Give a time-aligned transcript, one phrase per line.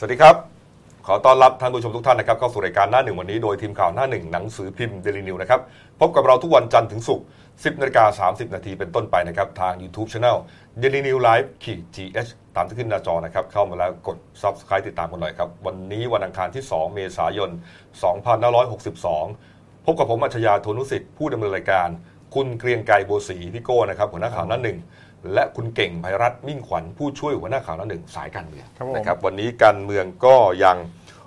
[0.00, 0.36] สวัสดีครับ
[1.06, 5.60] ขอต้อนรับท่านผู้ชมทุกท่านนะครับเข้าสู่รายการหน้าหนึ่งวันนี้โดยทีมข่าวหน้าหนึ่งหนังสือพิมพ์เดลินิวนะครับ
[6.00, 10.36] พบกับเราทุกวันจันทร์ถึงศุกร์10นาฬิกา30 นาทีเป็นต้นไปนะครับทาง YouTube Channel
[10.80, 17.50] Daily New Live ขีด GH ตามที่ขึ้นหน้าจอนะครับ เข้ามาแล้วกด Subscribe ติดตามกันหน่อยครับ วันนี้วันอังคารที่ 2 เมษายน
[18.68, 21.88] 2562 พบกับผมอัจฉริยะโทนุสิทธิ์ผู้ดำเนินรายการ
[22.34, 24.78] คุณเกรียงไกรโบศรีพี่โก้นะครับหัวหน้าข่าวหน้าหนึ่ง
[25.34, 30.76] และคุณเก่งภัยรัตน์มิ่งขวัญผู้ช่วยหัวหน้าข่าวหน้าหนึ่งสายการเมืองครับผมนะครับวันนี้การเมืองก็ยัง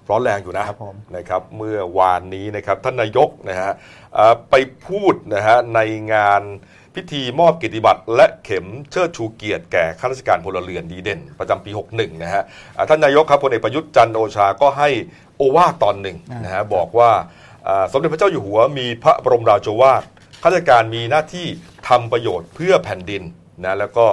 [0.09, 3.71] ร้อนแรงอยู่นะครับผมนะครับเมื่อวานนี้นะครับท่านนายกนะฮะ
[4.13, 5.79] เอ่อไปพูดนะฮะใน
[6.13, 6.41] งาน
[6.95, 12.43] พิธีมอบเกียรติบัตรและเข็มเชิดชูเกียรติแก่ข้าราชการพลเรือนดีเด่น ประจำปี 61 นะฮะ
[12.77, 14.89] อ่าท่านนายกครับพลเอกประยุทธ์จันทร์โอชาก็ให้
[15.37, 17.11] โอวาทตอนหนึ่งนะฮะบอกว่า
[17.67, 20.03] อ่าสมเด็จพระเจ้าอยู่หัวมีพระบรมราโชวาท
[20.43, 21.47] ข้าราชการมีหน้าที่
[21.87, 23.23] ทำประโยชน์เพื่อแผ่นดิน
[23.65, 24.05] นะแล้วก็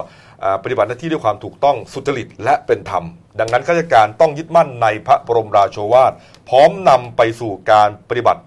[0.64, 3.04] ปฏิบัติหน้าที่ด้วยความถูกต้องสุจริตและเป็นธรรม
[3.40, 6.12] ดังนั้นข้าราชการต้องยึดมั่นในพระบรมราโชวาท
[6.48, 8.42] พร้อมนำไปสู่การปฏิบัติ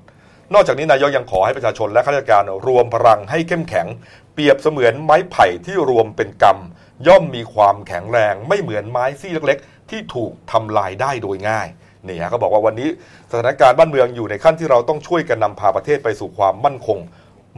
[0.54, 3.88] นอกจากนี้นายกยังขอให้ประชาชนและข้าราชการรวมพลังให้เข้มแข็ง
[4.34, 11.68] เปรียบเสมือนไม้ไผ่ที่รวมเป็นกำย่อมมีความแข็งแรงไม่เหมือนไม้ซี่เล็กๆ ที่ถูกทำลายได้โดยง่าย
[12.08, 12.90] นี่ฮะเขาบอกว่าวันนี้
[13.32, 17.00] สถานการณ์บ้านเมืองอยู่ในขั้นที่เราต้องช่วยกันนำพาประเทศไปสู่ความมั่นคง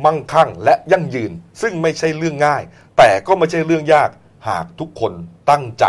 [0.06, 2.64] มั่งคั่งและยั่งยืน ซึ่งไม่ใช่เรื่องง่าย
[2.98, 4.10] แต่ก็ไม่ใช่เรื่องยาก
[4.50, 5.14] หากทุกคน
[5.50, 5.86] ตั้งใจ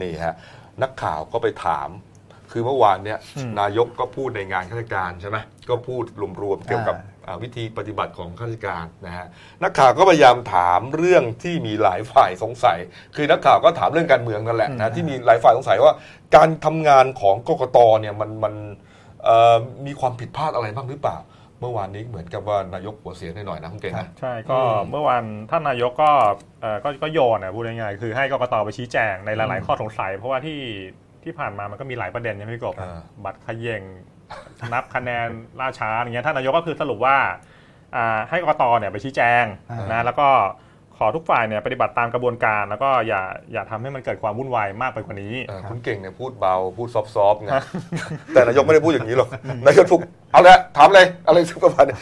[0.00, 0.34] นี่ฮะ
[0.82, 1.88] นักข่าวก็ไปถาม
[2.52, 6.04] คือเมื่อวานเนี่ยอืมนายกก็พูดในงานข้าราชการใช่ไหมก็พูด
[6.42, 9.26] รวมๆเกี่ยวกับอ่าวิธีปฏิบัติของข้าราชการนะฮะ
[9.62, 12.78] นักข่าวก็พยายามถามเรื่องที่มีหลายฝ่ายสงสัย
[13.16, 15.94] คือนักข่าวก็ถามเรื่องการเมืองนั่นแหละนะที่มีหลายฝ่ายสงสัยว่า
[16.36, 18.54] การทำงานของกกตเนี่ยมันมัน
[19.24, 21.16] เอ่อมีความผิดพลาดอะไรบ้างหรือเปล่า
[21.60, 26.10] เมื่อวานนี้เหมือนกับว่านายกหัวเสียหน่อยๆนะคุณเก่งนะใช่ก็อืมเมื่อวานท่านนายกก็
[26.60, 30.60] เอ่อก็ก็โยนนะพูดง่ายๆคือให้กกตไปชี้แจงในหลายๆข้อสงสัย เพราะว่าที่
[31.24, 33.82] ที่ผ่านมามันก็มีหลายประเด็นใช่ไหมพี่กบอ่าบัตรเขย่ง
[34.72, 35.28] นับคะแนน
[35.60, 37.16] ล่าช้าอย่างเงี้ยท่านนายกก็คือสรุปว่า
[37.96, 40.28] อ่าให้กกตเนี่ยไปชี้แจงอ่านนะแล้วก็
[40.98, 47.50] ขอทุกฝ่ายเนี่ยปฏิบัติตามกระบวนการ แล้วก็อย่าอย่าทำให้มันเกิดความวุ่นวายมากไปกว่านี้เอ่อคุณเก่งเนี่ยพูดเบาพูด soft ๆไง
[48.34, 49.28] แต่นายกไม่ได้พูดอย่างนี้หรอก
[49.66, 50.00] นายกพูด
[50.32, 51.96] เอาละถามเลยอะไรสักประมาณนี้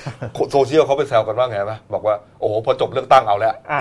[0.52, 3.80] โซเชียลเขาไปแซวกันว่าไงปะบอกว่าโอ้โหพอจบเลือกตั้งเอาแล้วอ่า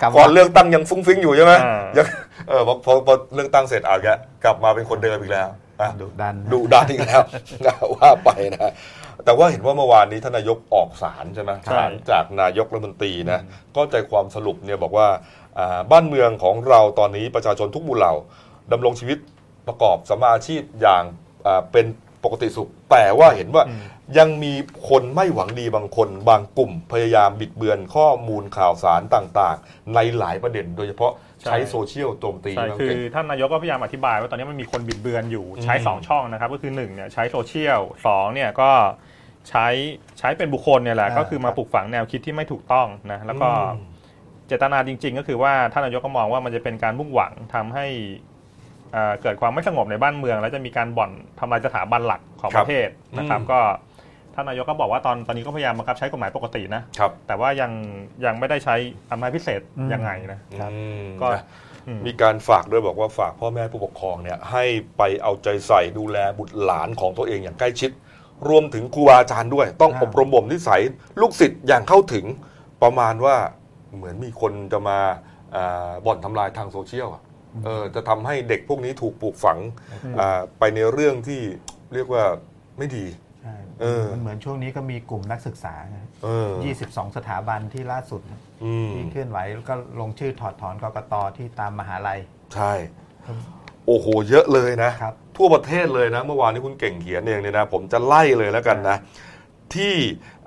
[0.00, 2.06] กำก่อนเลือกตั้งยังฟรุ้งฟริ้งอยู่ใช่ไหมอ่ายัง
[2.48, 4.08] เออพอพอพอเลือกตั้งเสร็จเอาแก
[4.44, 5.48] กลับมาเป็นคนเดิมอีกแล้ว
[5.80, 7.22] อะ ดุดันนะ ดุดันอีกแล้ว
[7.66, 8.70] นะว่าไปนะ
[9.24, 13.40] แต่ว่าเห็นว่าเมื่อวานนี้ท่านนายกออกสารใช่ไหมใช่สารจากนายกรัฐมนตรีนะ
[13.76, 15.08] ก็ใจความสรุปเนี่ยบอกว่า
[15.58, 18.14] อ่าบ้านเมืองของเราตอนนี้ประชาชนทุกหมู่เหล่า
[18.72, 19.18] ดำรงชีวิต
[19.68, 21.02] ประกอบสมมาอาชีพอย่าง
[21.46, 21.86] อ่าเป็น
[22.24, 23.80] ปกติสุข แต่ว่าเห็นว่าอืม
[24.18, 24.52] ยังมี
[24.88, 38.70] คนไม่หวังดีบางคน บางกลุ่ม พยายามบิดเบือนข้อมูลข่าวสารต่าง ๆ ในหลายประเด็น โดยเฉพาะใช้ใช่โซเชียลโจมตีใช่น้องคือเก่งท่านนายกก็พยายามอธิบายว่าตอนนี้มันมีคนบิดเบือนอยู่ใช้อืม2ช่องนะครับ ก็คือ1เนี่ยใช้โซเชียลสองเนี่ยก็
[39.48, 39.66] ใช้
[40.18, 43.88] ใช้เป็นบุคคลเนี่ยแหละอ่าก็คือมาปลูกฝังแนวคิดที่ไม่ถูกต้องนะแล้วก็อืม
[44.46, 47.86] เจตนาจริง ๆ ก็คือว่าท่านนายกก็มองว่ามันจะเป็นการมุ่งหวังทำให้
[48.92, 52.88] เอ่อเกิดความไม่สงบในบ้านเมือง แล้วจะมีการบ่อนทำลายสถาบันหลักของประเทศ
[53.18, 53.60] นะครับอืมก็
[54.38, 57.72] ท่านนายกก็บอกว่าตอนตอนนี้ก็พยายามบังคับใช้กฎหมายปกตินะ ครับแต่ว่ายัง
[58.24, 58.76] ยังไม่ได้ใช้
[59.10, 61.44] อำนาจพิเศษอืมยังไงนะ ครับอืมก็ นะ
[61.86, 64.64] อืม มีการฝากด้วยบอกว่าฝากพ่อแม่ผู้ปกครองเนี่ยให้
[64.98, 67.90] ไปเอาใจใส่ดูแลบุตรหลานของตัวเองอย่างใกล้ชิด
[68.48, 70.82] รวมถึงครูบาอาจารย์ด้วย ต้องอ่าอบรมบ่มนิสัย
[71.20, 72.24] ลูกศิษย์อย่างเข้าถึง
[72.82, 73.36] ประมาณว่า
[73.96, 74.98] เหมือนมีคนจะมา
[75.54, 77.22] อ่าบ่อนทำลายทางโซเชียลอะ
[77.64, 79.58] เออจะทำให้เด็กพวกนี้ถูกปลูกฝัง
[80.20, 81.40] อ่าไปในเรื่องที่
[81.94, 82.24] เรียกว่า
[82.78, 83.27] ไม่ดีใช่เออ
[84.12, 86.50] มันเหมือนช่วงนี้ก็มีกลุ่มนักศึกษานะเออ
[86.84, 88.20] 22 สถาบันที่ล่าสุด
[88.64, 92.18] อืมที่เคลื่อนไหวแล้วก็ลงชื่อถอดถอนกกตที่ตามมหาลัย
[92.54, 92.72] ใช่
[93.86, 98.98] โอ้โห เยอะเลยนะครับทั่วประเทศเลยนะ เมื่อวานนี้คุณเก่งเขียนเองเนี่ยนะ ผมจะไล่เลยแล้วกันนะ
[99.74, 99.94] ที่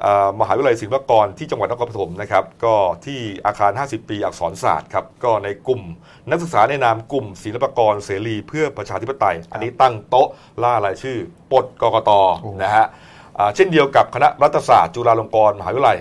[0.01, 2.75] เอ่อมหาวิทยาลัยศิลปากรที่จังหวัดนครปฐมนะครับ ก็
[3.05, 5.81] ที่อาคาร 50 ปีอักษรศาสตร์ครับ ก็ในกลุ่ม
[6.29, 10.27] นักศึกษาในนามกลุ่มศิลปากรเสรีเพื่อประชาธิปไตย อันนี้ตั้งโต๊ะ
[10.63, 11.17] ล่ารายชื่อ
[11.51, 12.11] ปลดกกต
[12.41, 13.09] โอ้นะฮะอ่า
[13.55, 15.99] เช่นเดียวกับคณะรัฐศาสตร์จุฬาลงกรณ์มหาวิทยาลัย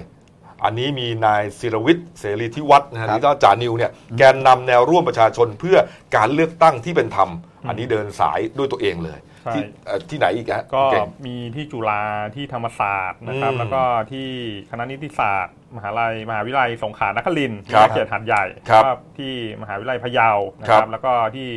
[0.64, 5.76] อันนี้มีนายศิรวิทย์เสรีที่วัดนะฮะครับนี่ก็จานิวเนี่ยแกนนำแนวร่วมประชาชนเพื่อ
[6.16, 7.30] การเลือกตั้งที่เป็นธรรม
[7.68, 12.02] อันนี้เดินสายด้วยตัวเองเลยใช่ที่เอ่อที่ไหนอีกฮะก็เก่งมีที่จุฬา
[12.36, 13.82] ที่ธรรมศาสตร์นะครับอืมแล้วก็
[14.12, 14.28] ที่
[14.70, 19.32] คณะนิติศาสตร์ มหาลัย มหาวิทยาลัยสงขลานครินทร์ครับเขตหาดใหญ่ครับแล้วก็ที่
[19.62, 21.48] มหาวิทยาลัยพะเยานะคครัรับบแล้วก็ที่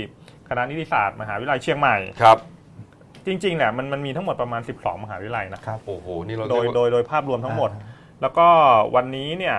[0.49, 2.37] คณะนิติศาสตร์ มหาวิทยาลัยเชียงใหม่ครับ
[3.25, 7.71] จริงๆเนี่ยมันมันมีทั้งหมดประมาณ 12 มหาวิทยาลัยนะครับโอ้โหนี่เราโดยเรีกว่าโดยโดยภาพรวมทั้งหมด
[8.21, 8.47] แล้วก็
[8.95, 9.57] วันนี้เนี่ย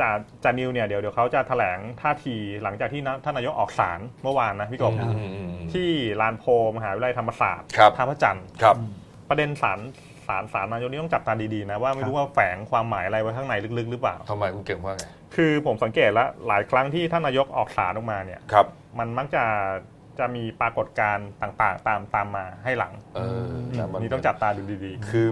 [0.00, 0.10] จ่า
[0.44, 5.88] จานิวเนี่ยเดี๋ยวเดี๋ยวเขาจะแถลงท่าทีหลังจากที่นะท่านนายกออกสารเมื่อวานนะพี่กบอืมอืมอืมที่
[6.20, 6.44] ลานโพ
[6.76, 8.76] มหาวิทยาลัยธรรมศาสตร์ครับท่าพระจันทร์ครับ
[9.28, 9.80] ประเด็นสาร
[10.26, 15.04] สารสารนายกนี่ต้องจับตาดีๆนะว่าไม่รู้ว่าแฝงความหมายอะไรไว้ข้างในลึกๆ หรือเปล่าทำไมคุณเก่งว่าไง
[15.36, 18.66] คือผมสังเกตแล้วหลายครั้งที่ท่านนายกออกสารออกมาเนี่ยครับ
[18.98, 19.44] มันมักจะ
[20.18, 25.26] จะมีปรากฏการณ์ต่างๆ ตามตามมาให้หลังเออแต่มันนี่ต้องจับตาดูดี คือ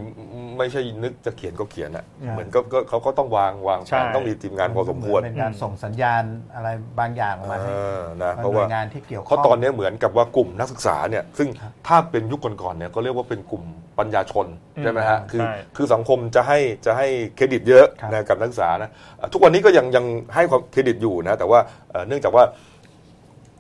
[0.59, 6.23] ไม่ใช่นึกจะเขียนก็เขียนอะครับเหมือนก็ก็เขาก็ต้องวางวางใช่แผนต้องมีทีมงานพอสมควรเหอนเป็นการส่งสัญญาณ
[6.55, 6.69] อะไร
[6.99, 13.65] บางอย่างออกมาเอให้อนะหเพราะน่วว่ายงานที่เกี่ยวข้องเพราะตอนนี้เหมือนกับว่ากลุ่มนักศึกษาเนี่ยซึ่งครับถ้าเป็นยุคก่อนๆเนี่ยก็เรียกว่าเป็นกลุ่ม
[13.99, 14.47] ปัญญาชน
[14.77, 17.07] อืมใช่ไหมฮะคือใช่ คือสังคมจะให้จะให้
[17.37, 22.45] เครดิตเยอะครับ นะกับนักศึกษานะเอ่อทุกวันนี้ก็ยังยังให้ความเครดิตอยู่นะแต่ว่าเอ่อเนื่องจากว่า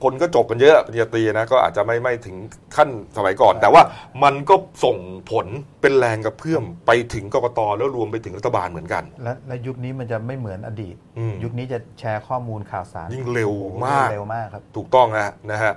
[0.02, 2.36] คนก็จบกันเยอะปริญญาตรีนะก็อาจจะไม่ไม่ถึง
[2.76, 3.82] ขั้นสมัยก่อน แต่ว่า
[4.22, 4.54] มันก็
[4.84, 4.96] ส่ง
[5.30, 5.46] ผล
[5.80, 15.72] เป็นแรงกระเพื่อมไปถึงกกตแล้วรวมไปถึงรัฐบาลเหมือนกัน และและยุคนี้มันจะไม่เหมือนอดีตอืมยุคนี้จะแชร์ข้อมูลข่าวสารยิ่งเร็วโอ้โหมากเร็วมากครับถูกต้องฮะนะฮะ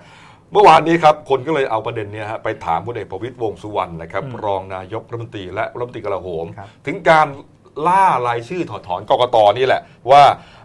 [0.51, 7.27] เมื่อวานนี้ครับ คนก็เลยเอาประเด็นเนี้ยฮะไปถามพลเอกประวิตยวงษ์สุวรรณนะครับอืมรองนายกรัฐมนตรีและรัฐมนตรีกลาโหมครับถึงการ
[7.87, 9.81] ล่ารายชื่อถอดถอนกกตนี่แหละ
[10.11, 10.23] ว่า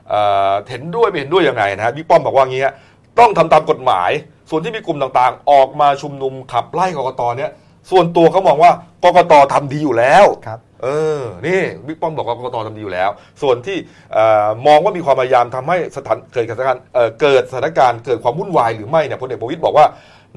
[0.09, 2.75] เอ่อเห็นด้วยไม่เห็นด้วยยังไงนะฮะบิ๊กป้อมบอกว่างี้ฮะ
[3.21, 4.11] ต้องทำตามกฎหมาย
[4.51, 7.51] ส่วนที่มีกลุ่มต่างๆ ออกมาชุมนุมขับไล่กกตเนี่ย
[7.91, 8.73] ส่วนตัวเขามองว่า
[9.05, 10.89] กกตทำดีอยู่แล้วครับเอ
[11.21, 13.11] อ นี่บิ๊กป้อมบอกว่ากกตทำดีอยู่แล้ว
[13.43, 13.77] ส่วนที่
[14.13, 19.87] เอ่อมองว่ามีความพยายามทำให้สถานเกิดสถานการณ์เอ่อเกิดสถานการณ์เกิดความวุ่นวายหรือไม่เนี่ยพลเอกประวิตยบอกว่า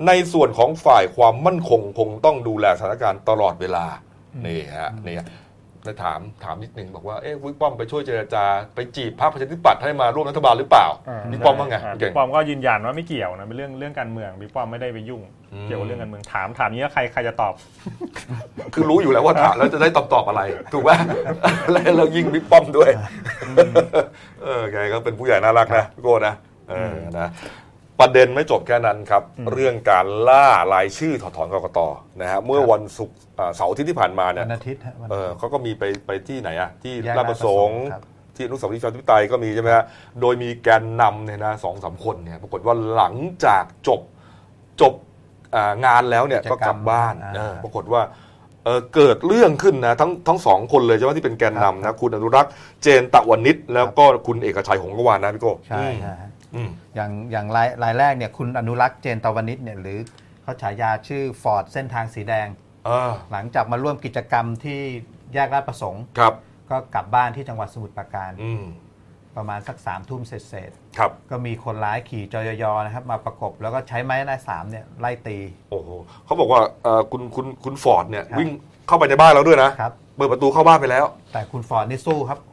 [0.07, 3.85] ในส่วนของฝ่ายความมั่นคงคงต้องดูแลสถานการณ์ตลอดเวลา
[4.45, 5.15] นี่ฮะนี่
[5.83, 8.43] ฮะแล้วถามถามนิดนึงบอกว่าเอ๊ะบิ๊กป้อมไปช่วยเจรจา
[8.75, 15.21] ไปจีบพรรคประชาธิปัตย์ให้มาร่วมรัฐบาลหรือเปล่าๆบิ๊กป้อมว่าไงอ่เก่บิ๊งกป้อมก็ยืนยันว่าไม่เกี่ยวนะเป็นเรื่องเรื่องการเมืองบิ๊กป้อมไม่ได้ไปยุ่ง
[15.53, 17.53] อืมเกี่ยวกับเรื่องการเมืองถามถามนี้แล้วใครใครจะตอบ
[18.73, 20.41] คือรู้อยู่แล้วว่าถามแล้วจะได้ตอบตอบอะไร
[20.73, 20.91] ถูกไหม
[21.71, 22.91] แล้วเรายิงบิ๊กป้อมด้วย
[24.43, 26.33] เออแกก็เป็นผู้ใหญ่น่ารักนะพี่โก้นะ
[26.69, 27.27] เออนะ
[27.99, 31.79] ประเด็นไม่จบแค่นั้นครับอืมเรื่องการล่ารายชื่อถอดถอนกกต
[32.21, 38.03] นะฮะเมื่อวันศุกร์อ่าเสาร์อาทิตย์ที่ผ่านมาเนี่วัยนอาทิตย์ฮะวันเออเขาก็มีไปไปที่ไหนอะที่แยกราชประสงค์ครับ
[38.35, 39.85] ที่อนุสาวรีย์ประชาธิปไตยก็มีใช่ไหมฮะ
[40.21, 44.01] โดยมีแกนนำเนี่ยนะสองสามคนเนี่ยปรากฏว่าหลังจากจบ
[44.81, 44.93] จบ
[45.55, 48.01] อ่างานแล้วเนี่ยกิจกรรมก็กลับบ้านอ่าเออปรากฏว่า
[48.65, 52.51] เออเกิดเรื่องขึ้นนะทั้งทั้งสองคนเลยใช่ไหมที่เป็นแกนนำครันะบคุณอนุรักษ์
[52.81, 59.99] เจนตะวันนิชแล้วก็คุณเอกชัยหงส์กวานนะพี่โก้ใช่ใช่ฮะ อืมอย่างอย่างรายรายแรกเนี่ยคุณอนุรักษ์เจนตวนิชย์เนี่ยหรือ
[60.43, 62.47] เขาฉายาชื่อฟอร์ดเส้นทางสีแดง
[62.87, 64.79] อ่าหลังจากมาร่วมกิจกรรมที่
[65.33, 66.33] แยกราชประสงค์ครับ
[66.69, 68.65] ก็กลับบ้านที่จังหวัดสมุทรปราการอืม
[69.37, 75.37] ประมาณสักสามทุ่มเสร็จครับๆก็มีคนร้ายขี่จยย.นะครับ มาประกบแล้วก็ใช้ไม้หน้าสามเนี่ยไล่ตี
[75.69, 75.89] โอ้โห
[76.25, 78.49] เขาบอกว่าเออคุณคุณคุณฟอร์ดเนี่ยครับวิ่ง
[78.87, 82.52] เข้าไปในบ้านเราด้วยนะครับเปิดประตูเข้าบ้านไปแล้ว แต่คุณฟอร์ดนี่สู้ครับเออ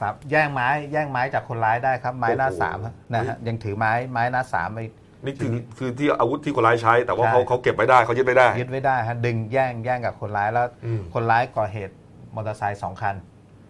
[0.00, 4.80] สามแย่งไม้แย่งไม้จากคนร้ายได้ครับ ไม้หน้าโอ้โหสามฮะนะฮะยังถือไม้ไม้หน้าสามไป
[5.24, 11.94] นี่คือคือที่อาวุธที่คนร้ายใช้ แต่ว่าใช่เขาเขาเก็บไว้ได้เขายึดไว้ได้ยึดไว้ได้ฮะดึงแย่งแย่งกับคนร้ายแล้วอืมคนร้ายก่อเหตุ
[12.34, 13.14] มอเตอร์ไซค์สองคัน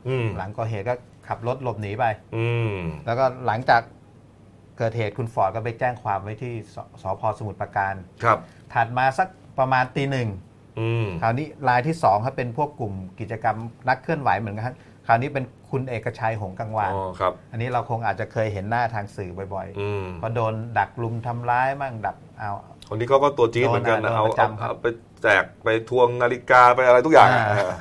[0.09, 0.95] อืมหลังก่อเหตุก็
[1.29, 2.05] ขับรถหลบหนีไป
[2.37, 2.77] อืม
[3.07, 3.83] แล้วก็หลังจาก
[4.79, 7.95] เกิดเหตุคุณฟอร์ดก็ไปแจ้งความไว้ที่สสพสมุทรปราการ
[8.25, 8.39] ครับ
[8.75, 9.29] ถัดมาสัก
[9.59, 10.29] ประมาณตีหนึ่ง
[10.81, 13.57] อืมคราวนี้รายที่สองครับเป็นพวกกลุ่มกิจกรรม
[13.89, 14.75] นักเคลื่อนไหวเหมือนกัน
[15.07, 22.51] ครับคราวนี้เป็นคุณเอกชัยหงส์กังวานอ๋อครับ อันนี้เราคงอาจจะเคยเห็นหน้าทางสื่อบ่อยอืมๆเพราะโดนดักลุมทำร้ายมั่งดักเอา
[22.89, 24.87] คนนี้เขาก็ตัวจี๊ดเหมือนกันนะโดนเอาประเอาจำครับเอาไป
[25.23, 27.73] แจกไปทวงนาฬิกาไปอะไรทุกอย่างอ่า เออ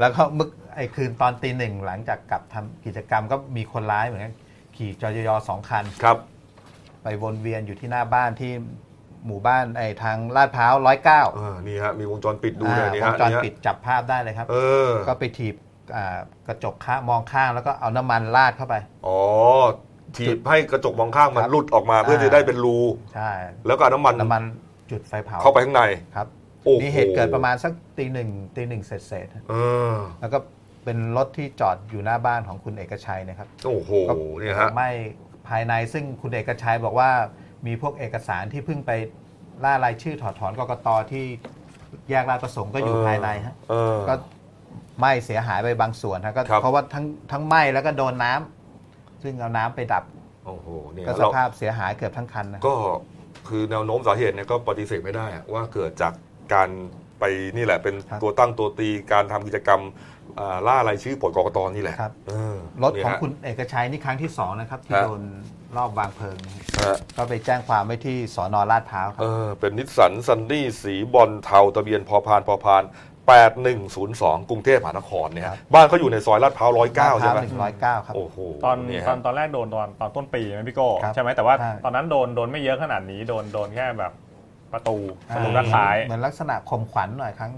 [0.00, 4.34] แล้วก็มึกไอ้คืนตอนตีหนึ่งหลังจากกลับทำกิจกรรมก็มีคนร้ายเหมือนกัน
[4.76, 6.18] ขี่จอยสองคัน ครับ
[7.02, 8.52] ไปวนเวียนอยู่ที่หน้าบ้านที่
[9.26, 14.56] หมู่บ้านไอ้ทางลาดพร้าวร้อยเก้าเออนี่ฮะมีวงจรปิดดูเลยนี่วฮะงจรนี่ฮะปิดจับภาพได้เลยครับ เอ
[14.88, 15.63] อ ก็ไปถีบอ่า
[16.48, 18.74] กระจกข้างมองข้างแล้วก็เอาน้ำมันราดเข้าไป
[19.06, 19.18] อ๋อ
[20.16, 22.78] ถีบให้กระจกมองข้างมันครับหลุดออกมาเพื่ออ่าจะได้เป็นรู
[23.14, 23.30] ใช่
[23.66, 24.42] แล้วก็เอาน้ำมันน้ำมัน
[24.90, 25.82] จุดไฟเผาเข้าไปข้างใน
[26.16, 26.26] ครับ
[26.64, 29.54] โอ้โหนี่เหตุเกิดประมาณสักตีหนึ่งตีหนึ่งเสร็จเสร็จเอ
[29.92, 30.38] อๆแล้วก็
[30.84, 34.90] เป็นรถที่จอดอยู่หน้าบ้านของคุณเอกชัยนะครับโอ้โหก็เนี่ยฮะไหม่
[35.48, 37.10] ภายในซึ่งคุณเอกชัยบอกว่า
[37.66, 38.90] มีพวกเอกสารที่เพิ่งไป
[39.64, 41.24] ล่ารายชื่อถอดถอนกกตที่
[42.10, 44.14] แยกราชประสงค์ก็อยู่ภายในฮะเออก็
[44.98, 50.04] ไหม้เสียหายไปบางส่วนฮะก็ครับ เพราะว่าทั้งทั้งไหม้แล้วก็โดนน้ำซึ่งเอาน้ำไปดับ
[50.46, 52.74] โอ้โหเนี่ยก็สเราภาพเสียหายเกือบทั้งคันนะ ก็
[53.48, 56.12] คือแนวโน้มสาเหตุเนี่ยก็ปฏิเสธไม่ได้อะว่าเกิดจาก
[56.54, 56.68] การ
[57.20, 57.24] ไป
[57.56, 59.80] นี่แหละเป็นครับตัวตั้งตัวตีการทำกิจกรรม
[60.38, 65.22] อ่าล่ารายชื่อปลดกกตนี่แหละครับ เออรถของเนี่ยฮะ คุณเอกชัยนี่ครั้งที่สองนะครับ ที่ฮะ โดน
[65.76, 72.82] รอบวางเพลิงนะฮะฮะก็ไปแจ้งความไว้ที่สอนอลาดพร้าวครัเอบ อเป็นนิสสันซันนี่สีบอลเทาทะเบียนพอพานพอพาน
[73.32, 84.12] 8102 กรุงเทพมหานครเนี่ยฮะบ้านเขาอยู่ในซอยลาดพร้าว109 ใช่ไหมหนึ่งร้อยเก้าครับ โอ้โหตอนเยตอฮะนตอนแรกโดนตอนตอนต้นปีไหมพี่โก้ครับใช่ไหมแต่ว่าใช่ ตอนนั้นโดนโดนไม่เยอะขนาดนี้โดนโดนแค่แบบ
[84.72, 84.96] ประตู
[85.28, 87.52] ประตูด้านซ้าย เหมือนลักษณะข่มขวัญหน่อยครั้ง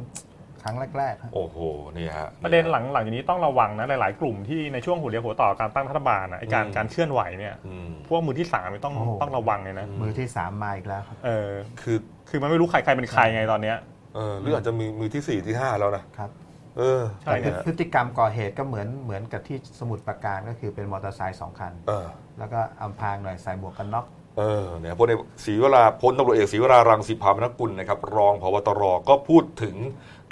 [0.62, 1.58] ครั้งแรกๆครับ โอ้โห
[1.96, 11.50] นี่ฮะประเด็นหลังหลังจากนี้ต้องระวังนะหลาย ๆ กลุ่มที่ในช่วงหัวเรียวหัวต่อการตั้งรัฐบาลนะไอการอืมการเคลื่อนไหวเนี่ยอืม พวกมือที่สามนี่ต้องโอ้โห ต้องระวังเลยนะมือที่สามมาอีกแล้วครับ เออ
[11.82, 13.76] คือคือมันไม่รู้ใครใครเป็นใครไงตอนเนี้ย
[14.16, 16.30] เออหรืออาจจะมีมือที่สี่ที่ห้าแล้วนะครับ
[16.78, 22.06] เออใช่แต่ฮะพฤติกรรมก่อเหตุก็เหมือนเหมือนกับที่สมุดประการก็คือเป็นมอเตอร์ไซค์สองคันเออ
[22.38, 24.06] แล้วก็อำพรางหน่อยใส่หมวกกันน็อก
[24.38, 29.76] เออเนี่ยพลเอกศรีวราพลตำรวจเอกศรีวรารังสีพามนกุลนะครับรองพบตรก็พูดถึง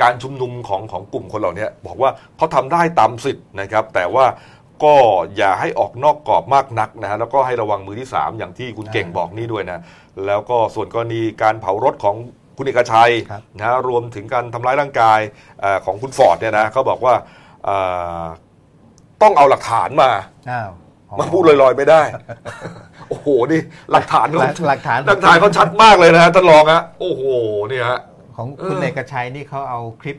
[0.02, 4.26] การชุมนุมของของกลุ่มคนเหล่านี้บอกว่าเขาทำได้ตามสิทธิ์นะครับ แต่ว่า
[4.84, 4.94] ก็
[5.36, 9.82] อย่าให้ออกนอกกรอบมากนักนะฮะแล้วก็ให้ระวังมือที่ 3 อย่างที่คุณเก่งบอกนี่ด้วยนะ
[10.26, 12.16] แล้วก็ส่วนกรณีการเผารถของ
[12.56, 15.20] คุณเอกชัยครับนะฮะรวมถึงการทำร้ายร่างกาย
[15.60, 17.14] เออของคุณฟอร์ดเนี่ยนะเขาบอกว่า
[17.64, 17.76] เอ่
[18.22, 18.24] อ
[19.22, 20.10] ต้องเอาหลักฐานมา
[20.50, 20.70] อ้าว
[21.10, 22.02] อ๋อมาพูดลอยๆไม่ได้
[23.08, 23.60] โอ้โหนี่
[23.92, 27.24] หลักฐานหลักหลักฐานหลักฐานเขาชัดมากเลยนะฮะท่านรองฮะโอ้โห
[27.68, 28.00] เนี่ยฮะ
[28.36, 30.16] ของคุณเออเอกชัยนี่เขาเอาคลิป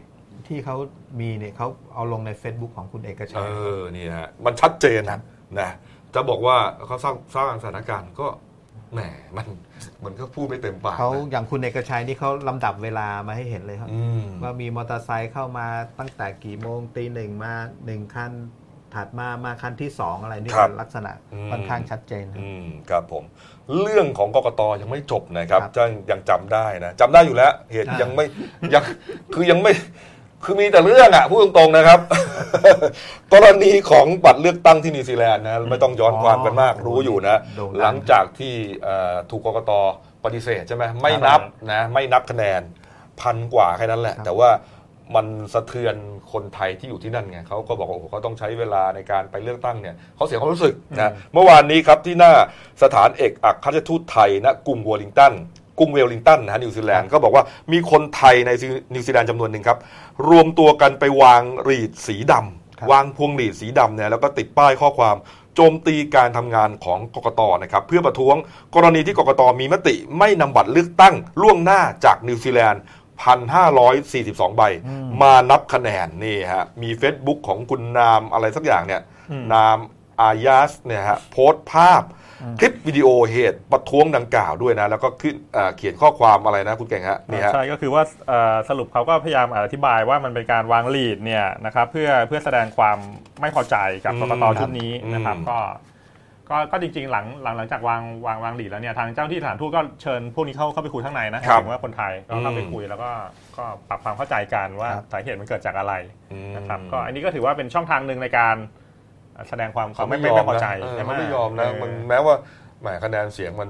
[0.48, 0.76] ที่เขา
[1.20, 5.22] มีเนี่ยเขาเอาลงใน Facebook ของคุณเอกเอชัยอนี่ฮะมันชัดเจนครันะบ
[5.60, 5.70] นะ
[6.14, 8.28] จะบอกว่าเขาสร้างสร้างสถานการณ์ก็
[8.94, 9.00] แหม
[9.38, 9.46] มัน
[10.06, 15.68] มันก็พูดไม่เต็มปากเขานะอย่างคุณเอกชัยนี่เขาลำดับเวลามาให้เห็นเลยครับอืมว่ามีมอเตอร์ไซค์เข้ามา
[16.00, 17.54] ตั้งแต่กี่โมงตีหนึ่งมา
[17.86, 18.32] หนึ่งคัน
[18.96, 23.24] ถัดมามาคันที่สองอะไรนี่ครับเป็นลักษณะอืมค่อนข้างชัดเจนครับอืมครับผม
[23.82, 28.26] เรื่องของกกตยังไม่จบนะครับครับยังยังจำได้นะจำได้อยู่แล้วเหตุอ่ายัยังไม่
[28.74, 28.84] ยัง
[29.34, 29.72] คือยังไม่
[30.46, 32.00] คือมีแต่เรื่องอะพูดตรงๆนะครับ
[33.34, 39.72] กรณีของบัตรเลือกตั้งที่นิวซีแลนด์นะไม่ต้องย้อนความกันมากรู้อยู่นะโด่งดังหลังจากที่เอ่อถูกกกต
[40.24, 42.62] ปฏิเสธใช่ไหมไม่นับนะไม่นับคะแนน
[43.22, 44.50] พันกว่าแค่นั้นแหละครับแต่ว่า
[45.16, 45.96] มันสะเทือน
[46.32, 52.32] คนไทยที่อยู่ที่นั่นไงเขาก็บอกว่าโอ้โหเขาต้องใช้เวลาในการไปเลือกตั้งเนี่ยเขาเสียความรู้สึกนะเมื่อวานนี้ครับที่หน้า
[52.84, 55.34] สถานเอกอัครราชทูตไทยณกรุงวอลลิงตัน
[55.80, 58.52] กรุงเวลลิงตันนะฮะนิวซีแลนด์ก็บอกว่ามีคนไทยใน
[58.94, 59.80] นิวซีแลนด์จำนวนหนึ่งครับ
[60.30, 65.16] รวมตัวกันไปวางหรีดสีดำครับวางพวงหรีดสีดำเนี่ยแล้วก็ติดป้ายข้อความ
[65.56, 68.36] โจมตีการทำงานของกกตนะครับเพื่อประท้วง
[68.76, 72.82] กรณีที่กกตมีมติไม่นำบัตรเลือกตั้งล่วงหน้าจากนิวซีแลนด์
[73.66, 74.64] 1,542 ใบ
[75.22, 79.02] มานับคะแนนนี่ฮะมี Facebook ของคุณนามอะไรสักอย่างเนี่ย
[79.32, 79.78] อืมนาม
[80.22, 82.04] อายัสเนี่ยฮะโพสต์ภาพ
[82.60, 92.98] คลิปวิดีโอเหตุประท้วงดังกล่าวด้วยนะ แล้วก็ขึ้นเอ่อเขียนข้อความอะไรนะคุณเก่งฮะนี่ฮะใช่ก็คือว่าเอ่อสรุปเขาก็พยายามอธิบายว่ามันเป็นการวางลีดเนี่ยนะครับเพื่อเพื่อแสดงความ
[93.42, 93.76] ไม่พอใจ
[94.06, 95.60] กับอืมกกตชุดนี้นะครับอืมก็
[96.52, 103.12] ก็ก็จริงๆหลังหลังหลังจากวางวางวางลีดแล้วเนี่ยทางเจ้าหน้าที่สถานทูตก็เชิญพวกนี้เข้าเข้าไปคุยข้างในนะครับถึงว่าคนไทยก็เข้าไปอืมคุยแล้วก็
[103.58, 105.94] ก็ปรับความเข้าใจกันว่าครับสาเหตุมันเกิดจากอะไร
[106.32, 108.56] อืมนะครับก็อันนี้ก็ถือว่าเป็นช่องทางหนึ่งในการ
[109.50, 112.36] แสดงความควาเขามไม่ไม่ยอไม่มพอนะใจเออใช่ไหมเขาไม่ยอมนะเมันแม้ว่า
[112.82, 113.70] แหมคะแนนเสียงมัน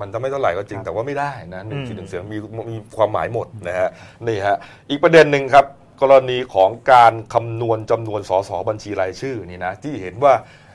[0.00, 2.38] มันจะไม่เท่าไหร่ก็จริงครับแต่ว่าไม่ได้นะหนึ่งอืมสี่หนึ่งเสียงมี
[2.70, 3.90] มีความหมายหมดนะฮะ
[4.26, 4.56] นี่ฮะ
[4.90, 5.66] อีกประเด็นหนึ่งครับ
[6.02, 10.34] กรณีของการคำนวณจำนวนสสบัญชีรายชื่อนี่นะที่เห็นว่า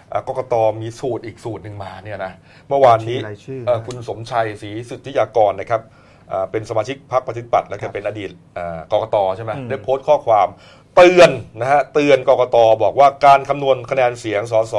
[0.10, 2.34] เอ่อกกตมีสูตรอีกสูตรหนึ่งมาเนี่ยนะ
[2.68, 5.82] เมื่อวานนี้บัญชีรายชื่อเอ่อคุณสมชัยศรีสุทธิยากรนะครับ
[6.30, 10.48] เอ่อเป็นสมาชิกพรรคประชาธิปัตย์และก็เป็นอดีตเอ่อกกตใช่ไหมอืมได้โพสต์ข้อความ
[10.96, 11.30] เตือน
[11.62, 14.76] นะฮะเตือนกกตบอกว่าการคำนวณคะแนนเสียงสส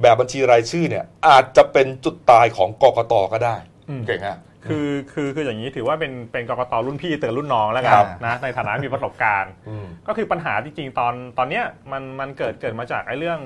[0.00, 3.56] แบบบัญชีรายชื่อเนี่ยอาจจะเป็นจุดตายของกกตก็ได้
[3.88, 4.38] อืมเก่งฮะ
[4.70, 13.40] คือคือคืออย่างนี้ถือว่าเป็นเป็นกกตรุ่นพี่เตือนรุ่นน้องแล้วกัครันบนะในฐานะมีประสบการณ์อืมก็คือปัญหาจริงๆตอนตอนเนี้ยมันมันเกิดเกิดมาจากไอ้เรื่อง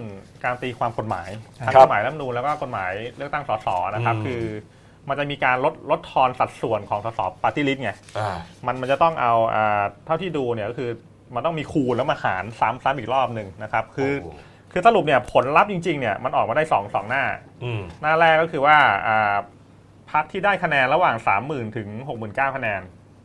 [0.45, 1.29] การตีความกฎหมาย
[1.67, 4.43] ทั้งครับกฎหมายรัฐธรรมนูญแล้วก็กฎหมายเลือกตั้งสสนะครับอืมคือ
[5.09, 10.91] มันจะมีการลดลดทอนสัดส่วนของสสปาร์ตี้ลิสต์ไงอ่ามันมันจะต้องเอาอ่าเท่าที่ดูเนี่ยก็คือ
[11.35, 14.29] มันต้องมีคูณแล้วมาหารซ้ำซ้ำอีกรอบหนึ่งนะครับคือโอ้โห
[14.73, 17.25] คือสรุปเนี่ยผลลัพธ์จริงๆเนี่ยมันออกมาได้สองสองหน้า
[17.65, 19.35] อืมหน้าแรกก็คือว่าอ่า
[20.13, 21.89] พรรคที่ได้คะแนนระหว่าง 30,000 ถึง
[22.23, 22.81] 69,000คะแนน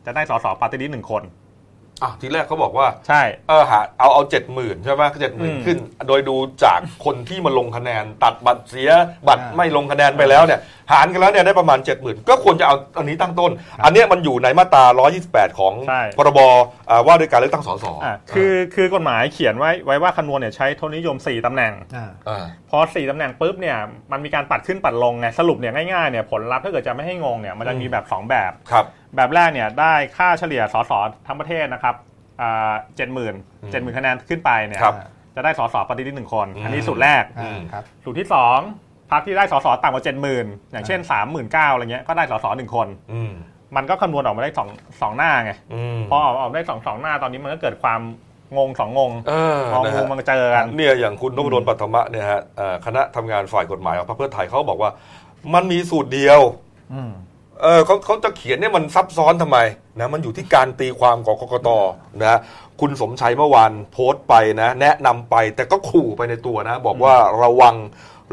[0.06, 1.22] จะได้สสปาร์ตี้ลิสต์หนึ่งคน
[2.02, 8.90] อะทีแรกเขาบอกว่าใช่เออหาเอาเอาเจ็ดหมื่นใช่ไหมเจ็ดหมื่นอืมขึ้น โดยดูจากคนที่มาลงคะแนน ตัดบัตรเสีย
[9.28, 10.60] บัตรอ่าไม่ลงคะแนนไปแล้วเนี่ย
[10.92, 14.84] หารกันแล้วเนี่ยได้ประมาณ 7 0,000 ก็ควรจะเอาอันนี้ตั้งต้นครับอันเนี้ยมันอยู่ในมาตรา
[15.22, 16.38] 128 ของใช่ พรบ
[16.90, 23.78] อ่าว่าด้วยการเลือกตั้งสสอะคือคือกฎหมายเขียนไว้ไว้ว่าคำนวณเนี่ยใช้โทษนิยม 4ตำแหน่ง อ่า อ่า พอ 4ตำแหน่งปุ๊บเนี่ย
[24.12, 28.84] มันมีการปัดขึ้นปัดลงไงสรุปเนี่ยง่ายๆเนี่ยผลลัพธ์ถ้าเกิดจะไม่ให้งงเนี่ยมันจะมีแบบ 2 แบบ ครับ
[29.16, 30.92] แบบแรกเนี่ยได้ค่าเฉลี่ยสส
[31.26, 31.94] ทั้งประเทศนะครับ
[32.40, 34.94] อ่าเจ็ดหมื่นอืมเจ็ดหมื่นคะแนนขึ้นไปเนี่ยครับ
[35.36, 38.58] จะได้สสปาร์ตี้ลิสต์หนึ่งคนอืมอันนี้สูตรแรก อ่าครับ สูตรที่สอง
[39.10, 43.32] พรรคที่ได้สสต่ำกว่าเจ็ดหมื่นอย่างเช่นสามหมื่นเก้าอะไรเงี้ยก็ได้สสหนึ่งคนอืม
[43.76, 44.68] มันก็คำนวณออกมาได้สอง
[45.00, 48.00] สองหน้าไงอืมพอออกออกได้สองสองหน้าตอนนี้มันก็เกิดความ
[48.56, 54.90] งงสองงงเออมองนะงูฮะมันเจอกันเนี่ยอย่างคุณนพดลปัทมะเนี่ยฮะเอ่อคณะทำงานฝ่ายกฎหมายของพรรคเพื่อไทยเขาบอกว่า
[55.54, 56.40] มันมีสูตรเดียว
[56.94, 57.12] อืม
[57.62, 59.58] เออเขาเขาจะเขียนเนี่ยมันซับซ้อนทำไม
[59.98, 61.68] นะมันอยู่ที่การตีความของกกต
[62.20, 62.38] นะ
[62.80, 67.74] คุณสมชัยเมื่อวานโพสต์ไปนะ แนะนำไปแต่ก็ขู่ไปในตัวนะ บอกว่าระวัง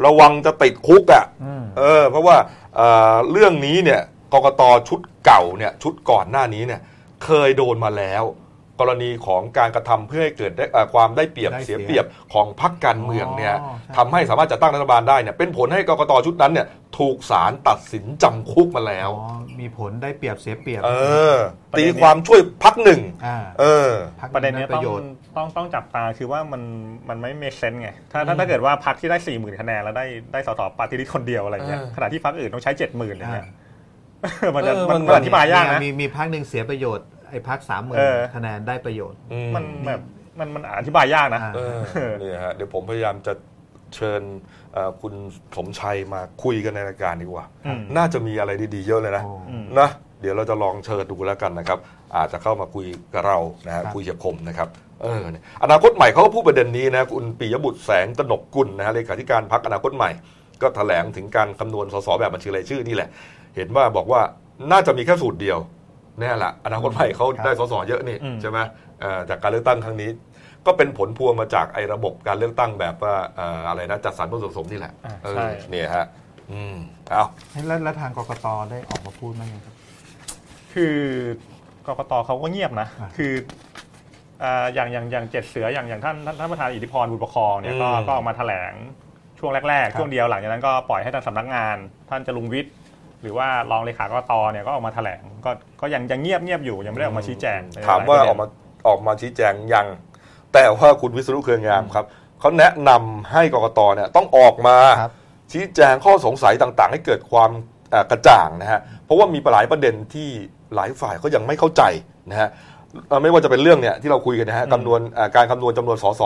[0.04, 2.36] ระวังจะติดคุกอะอืมเออ เพราะว่า
[2.76, 4.00] เอ่อเรื่องนี้เนี่ย
[4.32, 6.80] กกตชุดเก่าเนี่ยชุดก่อนหน้านี้เนี่ย
[7.24, 8.24] เคยโดนมาแล้ว
[8.80, 12.04] กรณีของการกระทำเพื่อให้เกิดได้เอ่อความได้เปรียบได้เสีเสียยเปรียบ
[12.34, 16.66] ของพรรคการเมืองเนี่ยอ๋อใช่ ทำให้สามารถจัดตั้งรัฐบาลได้เนี่ยเป็นผลให้กกตชุดนั้นเนี่ย
[16.98, 20.90] ถูกศาลตัดสินจำคุกมาแล้ว อ๋อมีผลได้เปรียบเสียเปรียบเอ
[21.34, 21.36] อ
[21.72, 23.90] ประเด็ตีนนี้ความช่วยพักหนึ่งอ่าเออ
[24.20, 26.62] พคประเด็นเนี้ยปต้องระโยชน์ ต้องต้องจับตาคือว่ามัน
[27.08, 33.46] มันไม่เมคเซนไงถ้าถ้าถ้าเกิดว่าพักที่ได้สี่หมื่นคะแนนแล้วได้ได้สสปาร์ตี้ลิสต์คนเดียวอะไรเงี้ยเออขณะที่พักอื่นต้องใช้เจ็ดหมื่นอย่างเงี้ย
[34.24, 40.00] อ่ามันจะเออมันมัน มันอธิบายยากนะ มีมีพักหนึ่งเสียประโยชน์ ไอ้พักสามหมื่นเออคะแนนได้ประโยชน์อืมันแบบ
[40.38, 41.78] มันมันอธิบายยากนะอ่าเออ
[42.20, 43.32] เนี่ยฮะเดี๋ยวผมพยายามจะ
[43.94, 44.22] เชิญ
[44.72, 45.14] เอ่อคุณ
[45.56, 49.90] สมชัยมาคุยกันในรายการดีกว่าอืมน่าจะมีอะไรดีๆเยอะเลยนะโอ้อืมนะ
[50.20, 51.78] เดี๋ยวเราจะลองเชิญดูแล้วกันนะครับ
[52.16, 54.68] อาจจะเข้ามาคุยกับเรานะฮะครับคุยเฉียบคมนะครับ
[55.02, 60.10] เออเนี่ยอนาคตใหม่เขาก็พูดประเด็นนี้นะคุณปิยบุตรแสงตนกกุลนะฮะเลขาธิการพักอนาคตใหม่
[60.62, 63.08] ก็แถลงถึงการคำนวณสสแบบบัญชีรายชื่อนี่แหละ
[63.56, 64.20] เห็นว่าบอกว่า
[64.72, 68.58] น่าจะมีแค่สูตรเดียวแน่แหละอนาคตใหม่เขาได้สสเยอะนี่อืมใช่ไหม
[69.00, 70.10] เอ่อจากการเลือกตั้งครั้งนี้
[70.66, 76.06] ก็เป็นผลพวงมาจากไอ้ระบบการเลือกตั้งแบบว่าเอ่ออะไรนะจัดสรรผสมนี่แหละอ่าเออใช่เนี่ยฮะ
[76.52, 76.76] อืม
[77.10, 77.24] เอา
[77.66, 79.74] แล้วแล้วทางกกตได้ออกมาพูดไหมางครับ
[80.74, 80.96] คือ
[81.86, 83.32] กกตเขาก็เงียบนะอ่าคือ
[84.42, 88.72] อ่าอย่างอย่างอย่างเจ็ดเสืออย่างอย่างท่านท่านท่านประธานอิทธิพรบุญประคองเนี่ยก็ก็ออกมาแถลง
[89.38, 91.76] ช่วงแรก ๆ ช่วงเดียวหลังจากนั้นก็ปล่อยให้ทางสำนักงาน
[92.10, 92.72] ท่านจรุงวิทย์
[93.22, 98.48] หรือว่ารองเลขากกตเนี่ยก็ออกมาแถลงก็ก็ยังยังเงียบเงียบอยู่ยังไม่ได้ออกมาชี้แจงในถามว่าหลยอปอระกเด็นมา
[98.88, 99.86] ออกมาชี้แจงยัง
[100.54, 102.06] แต่ว่าคุณวิศนุเครืองามครับ
[102.40, 105.12] เขาแนะนำให้กกตเนี่ยต้องออกมาครับ
[105.52, 107.50] ชี้แจงข้อสงสัยต่างๆ ให้เกิดความ
[107.90, 110.28] เอ่อกระจ่างนะฮะเพราะว่ามีหลายประเด็นที่
[110.74, 111.82] หลายฝ่ายเขายังไม่เข้าใจ
[112.30, 112.75] นะฮะเอ่อ
[113.22, 116.22] ไม่ว่าจะเป็นเรื่องเนี่ยที่เราคุยกันนะฮะอืมคำนวณอ่าการคำนวณจำนวนสส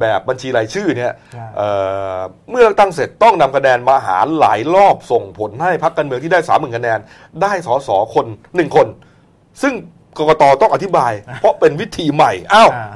[0.00, 1.68] แบบบัญชีรายชื่อเนี่ยใช่เอ่
[2.16, 2.18] อ
[2.50, 6.98] เมื่อเลือกตั้งเสร็จต้องนำคะแนนมาหารหลายรอบส่งผลให้พรรคการเมืองที่ได้สามหมื่นคะแนน
[7.42, 8.86] ได้สสคนหนึ่งคน
[9.62, 9.74] ซึ่ง
[10.18, 12.88] กกตต้องอธิบาย เพราะเป็นวิธีใหม่อ้าวอ่า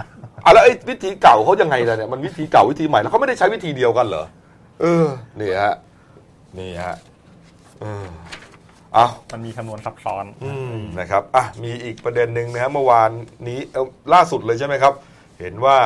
[0.44, 4.24] อะแล้วไอ้วิธีเก่าเขายังไงล่ะเนี่ยมันวิธีเก่าวิธีใหม่แล้วเขาไม่ได้ใช้วิธีเดียวกันเหรอ
[4.80, 5.06] เออ
[5.40, 5.74] นี่ฮะ
[6.58, 6.96] นี่ฮะ
[7.80, 13.10] เออเอามันมีคำนวณซับซ้อนอืมนะครับอะมีอีกประเด็นหนึ่งนะฮะเมื่อวาน
[13.48, 14.94] นี้เอ่อล่าสุดเลยใช่ไหมครับ
[15.40, 15.78] เห็นว่า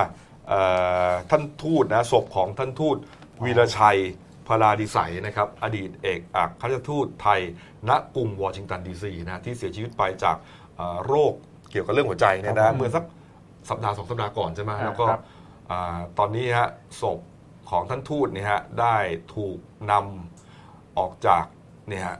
[0.48, 0.60] เอ่
[1.08, 2.96] อท่านทูตนะศพของท่านทูต
[3.44, 3.98] วีรชัย
[4.46, 7.40] พลาดิสัยนะครับ อดีตเอกอัครราชทูตไทย
[7.88, 10.36] ณกรุงวอชิงตันดีซีนะที่เสียชีวิตไปจาก
[10.76, 11.32] เอ่อโรค
[11.70, 13.04] เกี่ยวกับเรื่องหัวใจเนี่ยครันะบเมื่อสัก
[13.70, 15.22] สัปดาห์สองสัปดาห์ก่อนใช่ไหมอ่าแล้วก็ครับ
[15.70, 16.68] อ่าตอนนี้ฮะ
[17.02, 17.20] ศพ
[17.70, 18.96] ของท่านทูตเนี่ยฮะได้
[19.34, 19.58] ถูก
[19.90, 21.44] นำออกจาก
[21.88, 22.16] เนี่ยฮะ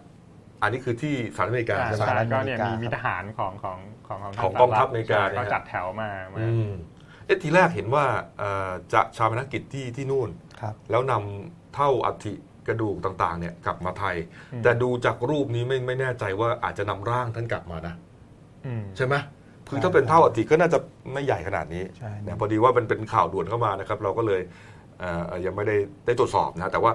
[0.62, 6.70] อันนี้คือที่สหรัฐอเมริกาอ่าใช่ไหมใช่ก็เนี่ยอเมริกามีมีมีทหารของของของของของกองทัพอเมริกาเนี่ยก็จัดแถวมามาอืม
[7.26, 8.04] เอ๊ะทีแรกเห็นว่า
[8.38, 12.34] เอ่อจะชาปนกิจที่ที่นู่นครับแล้วนำเท่าอัฐิ
[12.68, 14.16] กระดูกต่างๆเนี่ยกลับมาไทย
[14.52, 17.94] อืมแต่ดูจากรูปนี้ไม่ไม่แน่ใจว่าอาจจะนำร่างท่านกลับมานะ
[18.66, 19.14] อืมใช่ไหม
[19.68, 20.78] คือถ้าเป็นเท่าอัฐิก็น่าจะ
[21.12, 24.42] ไม่ใหญ่ขนาดนี้ใช่นะพอดีว่าเป็นเป็นข่าวด่วนเข้ามานะครับ เราก็เลย
[25.00, 26.92] เอ่อยังไม่ได้ได้ตรวจสอบนะแต่ว่า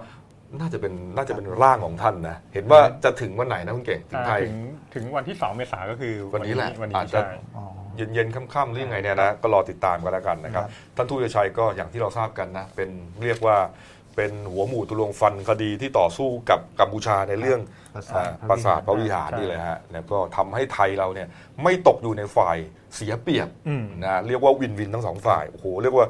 [0.59, 4.55] น่าจะเป็นน่าจะเป็นร่างของท่านนะ เห็นว่าจะถึงวันไหนนะคุณเก่งถึงอ่าไทย ถึง
[4.95, 7.65] ถึงวันที่ 2 เมษาก็คือวันนี้แหละวันอานี้จจะใช่อ๋อ
[8.13, 12.89] เย็นๆค่ำๆหรือยังไงเนี่ยนะก็รอติดตามกันแล้วกันนะครับครับ ท่านทูตชัยก็อย่างที่เราทราบกันนะ เป็น
[13.23, 13.57] เรียกว่า
[14.15, 17.59] เป็นหัวหมู่ตุลวงฟันคดีที่ต่อสู้กับกัมพูชาในเรื่อง
[17.95, 21.27] ประสาอ่าทปราสาทพระวิหารใช่นี่เลยฮะแล้วก็ทำให้ไทยเราเนี่ย
[21.63, 22.57] ไม่ตกอยู่ในฝ่าย
[22.95, 26.07] เสียเปรียบอืมนะเรียกว่าวินวินทั้งสองฝ่ายโอ้โหเรียกว่า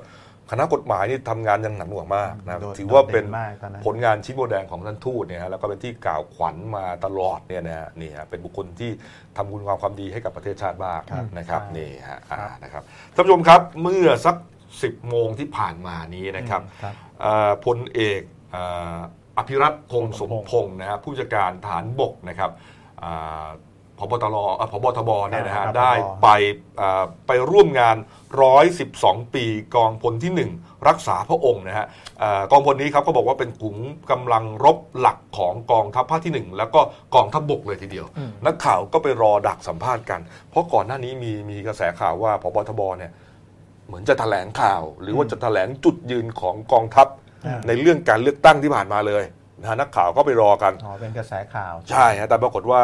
[0.51, 8.91] คณะกฎหมายนี่ทำงานอยังหนักหน่วงมากนะโดดถือว่าเป็นโดดเด่นมากตอนนั้นผลงานชิ้นโบแดงของท่านทูตเนี่ยฮะแล้วก็เป็นที่กล่าวขวัญมาตลอดเนี่ยนะฮะนี่ฮะเป็นบุคคลที่
[9.37, 12.83] ทำคุณงามความดีให้กับประเทศชาติบ้างครับนะครับใช่นี่ฮะอ่าครับนะครับ
[13.15, 14.35] ท่านผู้ชมครับเมื่อสัก
[14.71, 18.21] 10 โมงที่ผ่านมานี้นะครับครับอ่าพลเอก
[18.55, 18.97] อ่า
[19.37, 22.51] อภิรัตคงสมพงศ์นะฮะผู้จัดการฐานบกนะครับ
[23.03, 23.47] อ่า
[24.01, 26.29] พบตรอ่าพบทบเนี่ยนะฮะครับได้ผบไป
[26.81, 27.97] อ่าไปร่วมงาน
[28.65, 31.87] 112 ปีกองพลที่ 1 รักษาพระองค์นะฮะ
[32.21, 33.75] อ่ากองพลนี้ครับเขาบอกว่าเป็นกลุ่ม
[34.11, 36.81] กำลังรบหลักของกองทัพภาคที่ 1 แล้วก็
[37.15, 43.11] กองทัพบกเลยทีเดียวอืมนักข่าวก็ไปรอดักสัมภาษณ์กัน เพราะก่อนหน้านี้มีมีกระแสข่าวว่าพบทบเนี่ย
[43.87, 47.07] เหมือนจะแถลงข่าว หรือว่าจะแถลงจุดยืนของกองทัพ
[47.45, 49.23] อ่าในเรื่องการเลือกตั้งที่ผ่านมาเลย
[49.61, 52.83] นะฮะนักข่าวก็ไปรอกันอ๋อเป็นกระแสข่าว ใช่ฮะแต่ปรากฏว่า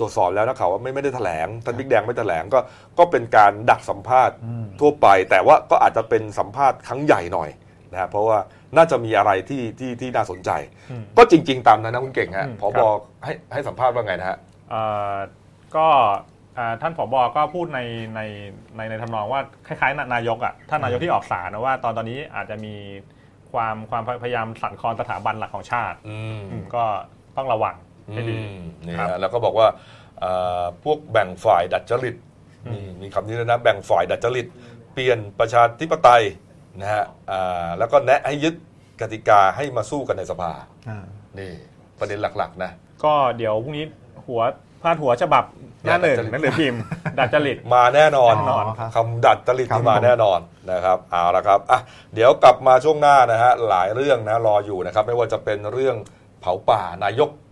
[0.00, 2.58] ตรวจสอบแล้วนักข่าวว่าไม่ไม่ได้แถลงท่านบิ๊กแดงไม่แถลงก็
[2.98, 7.50] ก็เป็นการดักสัมภาษณ์อืมทั่วไป แต่ว่าก็อาจจะเป็นสัมภาษณ์ครั้งใหญ่หน่อย
[7.92, 8.38] นะฮะเพราะว่า
[8.76, 10.50] น่าจะมีอะไรที่ที่ที่น่าสนใจ
[10.90, 14.38] อืมก็จริง ๆ ตามนั้นนะคุณเก่งฮะอืมพบครับให้ให้สัมภาษณ์ว่าไงนะฮะ
[14.70, 14.82] เอ่
[15.12, 15.14] อ
[15.76, 15.86] ก็
[16.58, 17.80] อ่าท่านผบก็พูดใน
[18.14, 18.20] ใน
[18.76, 22.74] ในในทำนองว่าคล้ายๆ นายกอะท่านนายกที่ออกสารนะว่า ตอนตอนนี้อาจจะมี
[23.52, 26.84] ความความพยายามสั่นคลอนสถาบันหลักของชาติอืมอืมก็
[27.36, 27.76] ต้องระวัง
[28.12, 29.68] ให้ดีอืมนี่ครับฮะแล้วก็บอกว่า
[30.20, 32.16] เอ่อพวกแบ่งฝ่ายดัดจริต
[32.66, 34.46] อืมนี่มีคำนี้เลยนะแบ่งฝ่ายดัดจริต
[34.92, 36.22] เปลี่ยนประชาธิปไตย
[36.80, 38.54] นะฮะอ่าแล้วก็แนะให้ยึด
[39.00, 40.52] กติกาให้มาสู้กันในสภา
[40.88, 41.04] อ่า
[41.38, 41.50] นี่
[41.98, 42.70] ประเด็นหลักๆนะ
[43.04, 43.84] ก็เดี๋ยวพรุ่งนี้
[44.26, 44.42] หัว
[44.82, 45.44] พาดหัวฉบับ
[45.84, 46.80] หน้าหนึ่งดัดจริตหนังสือพิมพ์
[47.18, 50.40] ดัดจริตมาแน่นอนแน่นอนครับคำดัดจริตครับที่มาผมแน่นอน
[50.72, 51.80] นะครับเอาละครับอะ
[52.14, 55.96] เดี๋ยวกลับมาช่วงหน้านะฮะหลายเรื่องนะรออยู่นะครับ ไม่ว่าจะเป็นเรื่อง
[56.40, 57.45] เผาป่านายกอ่า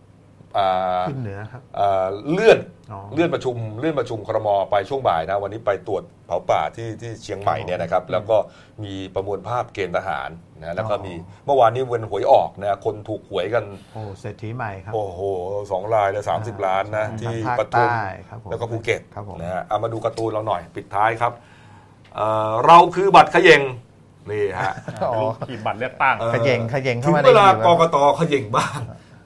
[1.08, 2.58] ขึ้นเหนือครับอ่าเลื่อน
[2.92, 8.36] อ๋อเลื่อนประชุมเลื่อนประชุมครมไปช่วงบ่ายนะวันนี้ไปตรวจเผาป่าที่ที่เชียงใหม่เนี่ยนะครับแล้วก็
[8.84, 11.12] มีประมวลภาพเกณฑ์ทหารนะแล้วก็มี
[11.46, 13.64] เมื่อวานนี้เวันหวยออกนะคนถูกหวยกัน
[13.94, 15.20] โอ้เศรษฐีใหม่ครับโอ้โห
[15.70, 21.32] สองรายเลยสามสิบล้านนะที่ทางภาคปทุมใต้ครับผมแล้วก็ภูเก็ตครับผมนะฮะเอามาดูการ์ตูนเราหน่อยปิดท้ายครับ
[22.16, 23.62] เอ่อเราคือบัตรเขยง
[24.30, 28.78] นี่ฮะอ๋อลูกขีดบัตรเลือกตั้งเออขย่งขย่งถึเข้างมาในเวลาหีบกกตเขย่งบ้าง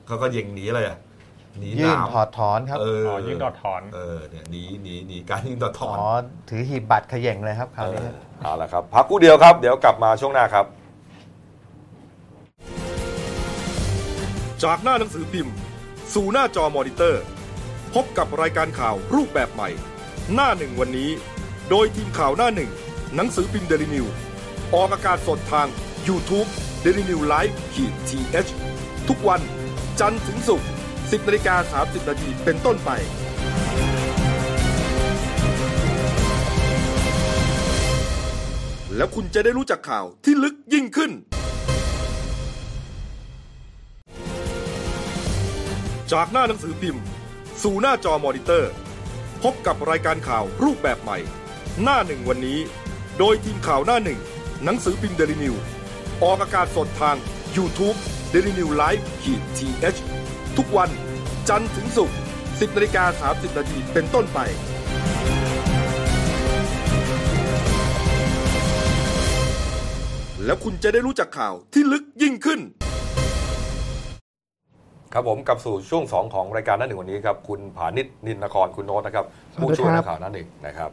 [0.07, 0.99] เขาก็เย่งหนีเลยอะ
[1.61, 8.11] หนีหยื่นนาวถอดถอนครับเอออ๋อยื่นดอดถอนเออเนี่ยหนีหนีหนีการยื่นต่อถอ๋ออนถือหีบบัตรขย่งเลยครับคราวเอนี้อ
[8.42, 10.66] เอาละครับพักกู้เดียวครับ เดี๋ยวกลับมาช่วงหน้าครับ
[14.64, 15.55] จากหน้าหนังสือพิมพ์
[16.14, 17.23] สู่หน้าจอมอนิเตอร์
[17.94, 19.68] พบกับรายการข่าวรูปแบบใหม่
[20.35, 21.11] หน้าหนึ่งวันนี้
[21.71, 22.71] โดยทีมข่าวหน้าหนึ่ง
[23.14, 24.07] หนังสือพิมพ์เดลิวิว
[24.75, 25.68] ออกอากาศสดทาง
[26.09, 26.49] YouTube
[26.85, 28.21] d e l i n e w l i v e ขีดที
[29.09, 29.40] ทุกวัน
[30.01, 30.68] จันทร์ถึงศุกร์
[31.11, 32.90] 10นาฬิกา30นาทีเป็นต้นไป
[38.97, 41.12] แล้วคุณจะได้รู้จักข่าวที่ลึกยิ่งขึ้น
[46.12, 47.03] จากหน้าหนังสือพิมพ์
[47.62, 48.73] สู่หน้าจอมอนิเตอร์
[49.42, 51.18] พบกับรายการข่าวรูปแบบใหม่
[51.83, 52.59] หน้าหนึ่งวันนี้
[53.18, 54.21] โดยทีมข่าวหน้าหนึ่ง
[54.64, 55.55] หนังสือพิมพ์เดลิวิว
[56.23, 57.16] ออกอากาศสดทาง
[57.57, 57.97] YouTube
[58.33, 59.03] d e l i n e w l i v e
[59.57, 59.68] ขี
[60.59, 60.90] ทีทุกวัน
[61.49, 62.16] จันทร์ถึงศุกร์
[62.47, 64.38] 10นาฬิกา30นาทีเป็นต้นไป
[70.44, 72.61] แล้วคุณจะได้รู้จักข่าวที่ลึกยิ่งขึ้น
[75.12, 79.25] ครับผมกลับสู่ช่วง 2 ของรายการหนั่นหนึ่งวันนี้ครับ คุณผานิชนินนครคุณโน้ตนะครับ
[79.61, 80.90] ผู้ช่วยนักข่าวหนั่นหนึ่งนะครับ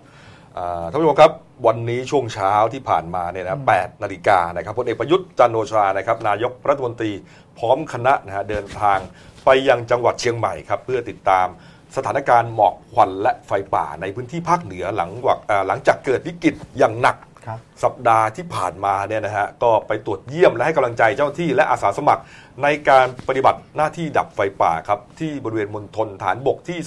[0.57, 1.31] อ่าท่านผู้ชมครับ
[1.67, 7.11] วันนี้ช่วงเช้าที่ผ่านมาเนี่ยนะ8นาฬิกานะครับพลเอกประยุทธ์จันทร์โอชานะครับนายกรัฐมนตรี
[7.57, 8.99] พร้อมคณะนะฮะเดินทาง
[9.45, 11.47] ไปยังจังหวัดเชียงใหม่ครับเพื่อติดตาม
[11.95, 22.23] สถานการณ์หมอกควันและไฟป่าในพื้นที่ภาคเหนือหลังวักอ่าหลังจากเกิดวิกฤตอย่างหนักครับสัปดาห์ที่ผ่านมาเนี่ยนะฮะก็ไปตรวจเยี่ยมและให้กำลังใจเจ้าหน้าที่และอาสาสมัคร
[22.63, 26.79] ในการปฏิบัติหน้าที่ดับไฟป่าครับที่บริเวณมณฑลฐานบกที่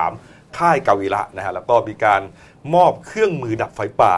[0.00, 2.22] 33 ค่ายกาวีระนะฮะแล้วก็มีการ
[2.74, 4.14] มอบเครื่องมือดับไฟป่า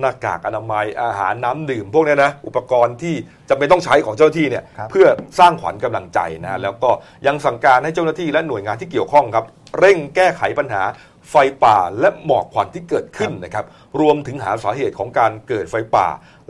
[0.00, 3.14] หน้ากากอนามัยอาหารน้ำดื่ม พวกเนี้ยนะ อุปกรณ์ที่
[3.48, 5.06] จำเป็นต้องใช้ของเจ้าหน้าที่เนี่ยครับเพื่อ
[5.38, 6.90] สร้างขวัญกำลังใจนะฮะแล้วก็
[7.26, 9.44] ยังสั่งการให้เจ้าหน้าที่และหน่วยงานที่เกี่ยวข้องครับ
[9.78, 10.82] เร่งแก้ไขปัญหา
[11.30, 13.64] ไฟป่าและหมอกควันที่เกิดขึ้นนะครับ
[14.00, 16.06] รวมถึงหาสาเหตุของการเกิดไฟป่า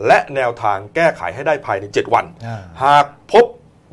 [0.07, 3.45] และแนวทางแก้ไขให้ได้ภายใน 7 วันอ่าหากพบ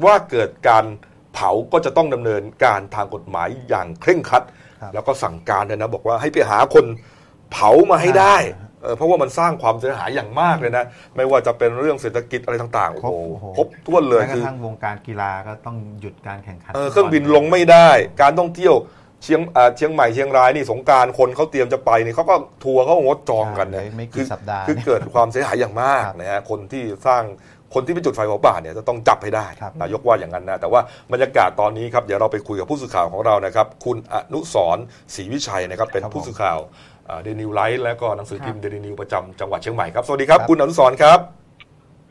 [0.06, 0.86] ว่าเกิดการ
[1.34, 4.44] เผาก็จะต้องดำเนินการทางกฎหมายอย่างเคร่งครัด
[4.82, 6.86] ครับแล้วก็สั่งการเลยนะบอกว่าให้ไปหาคน
[7.52, 17.90] เผามาให้ได้อ่า เออเพราะว่ามันสร้างความเสียหายอย่างมากเลยนะ ไม่ว่าจะเป็นเรื่องเศรษฐกิจอะไรต่างๆ โอ้โหครบโอ้โหครบถ้วนเลยแม้กคืระอทั่งวงการกีฬาก็ต้องหยุดการแข่งขันเออเครื่องบินลงไม่ได้
[18.22, 18.76] การท่องเที่ยว
[19.24, 27.24] เชียงอ่าเชียงใหม่เชียงรายนี่สงกรารคนเขาเตรียมจะไปนี่เขาก็ทัวร์เขาก็งดจองกันใช่นะไม่คืกี่สัปดาห์คือเกิดความเสียหายอย่างมากครับนะฮะคนที่สร้าง
[27.76, 34.84] คนที่ไปจุดไฟเผาป่าเนี่ยจะต้องจับให้ได้ครับนายกว่าอย่างนั้นนะ แต่ว่าบรรยากาศตอนนี้ครับเดี๋ยวเราไปคุยกับผู้สื่อข่าวของเรานะครับ คุณอนุสรณ์
[35.16, 36.60] ศรีวิชัยนะครับเป็นผู้สื่อข่าว
[37.22, 41.20] เดนิวไลท์และก็หนังสือพิมพ์เดนิวประจำจังหวัดเชียงใหม่ครับ สวัสดีครับครับคุณอนุสรณ์ครับ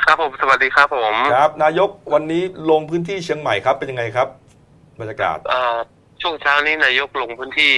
[0.04, 4.28] ครับผมสวัสดีครับผมครับนายกวันนี้ลงพื้นที่เชียงใหม่ครับเป็นยังไงครับ
[5.00, 5.76] บรรยากาศเอ่อ
[6.22, 7.74] ช่วงเช้านี้นายกลงพื้นที่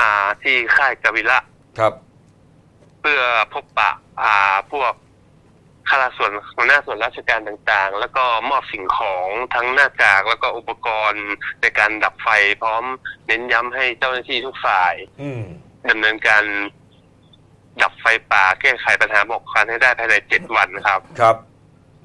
[0.00, 0.10] อ่า
[0.42, 1.38] ที่ค่ายกาวิระ
[1.78, 1.92] ครับ
[3.00, 3.20] เพื่อ
[3.52, 3.90] พบปะ
[4.22, 4.92] อ่าพวก
[5.88, 11.26] ข้าราชส่วนหัวหน้าส่วนราชการต่างๆ แล้วก็มอบสิ่งของทั้งหน้ากากแล้วก็อุปกรณ์
[11.60, 12.28] ในการดับไฟ
[12.62, 12.84] พร้อม
[13.26, 15.42] เน้นย้ำให้เจ้าหน้าที่ทุกฝ่าย อืม
[15.90, 16.42] ดำเนินการ
[17.82, 21.36] ดับไฟป่าแก้ไขปัญหาหมอกควันให้ได้ภายในเจ็ดวันครับ ครับ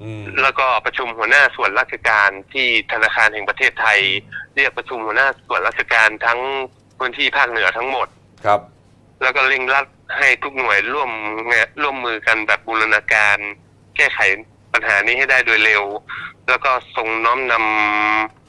[0.02, 4.00] อืมแล้วก็ประชุมหัวหน้าส่วนราชการที่ธนาคารแห่งประเทศไทย
[4.54, 6.40] เรียกประชุมหัวหน้าส่วนราชการทั้ง
[6.98, 8.08] พื้นที่ภาคเหนือทั้งหมด
[8.44, 8.60] ครับ
[9.22, 11.10] แล้วก็เร่งรัดให้ทุกหน่วยร่วม
[11.50, 13.38] งานร่วมมือกันแบบบูรณาการ
[13.96, 14.20] แก้ไข
[14.72, 15.82] ปัญหานี้ให้ได้โดยเร็ว
[16.48, 18.41] แล้วก็ทรงน้อมนำ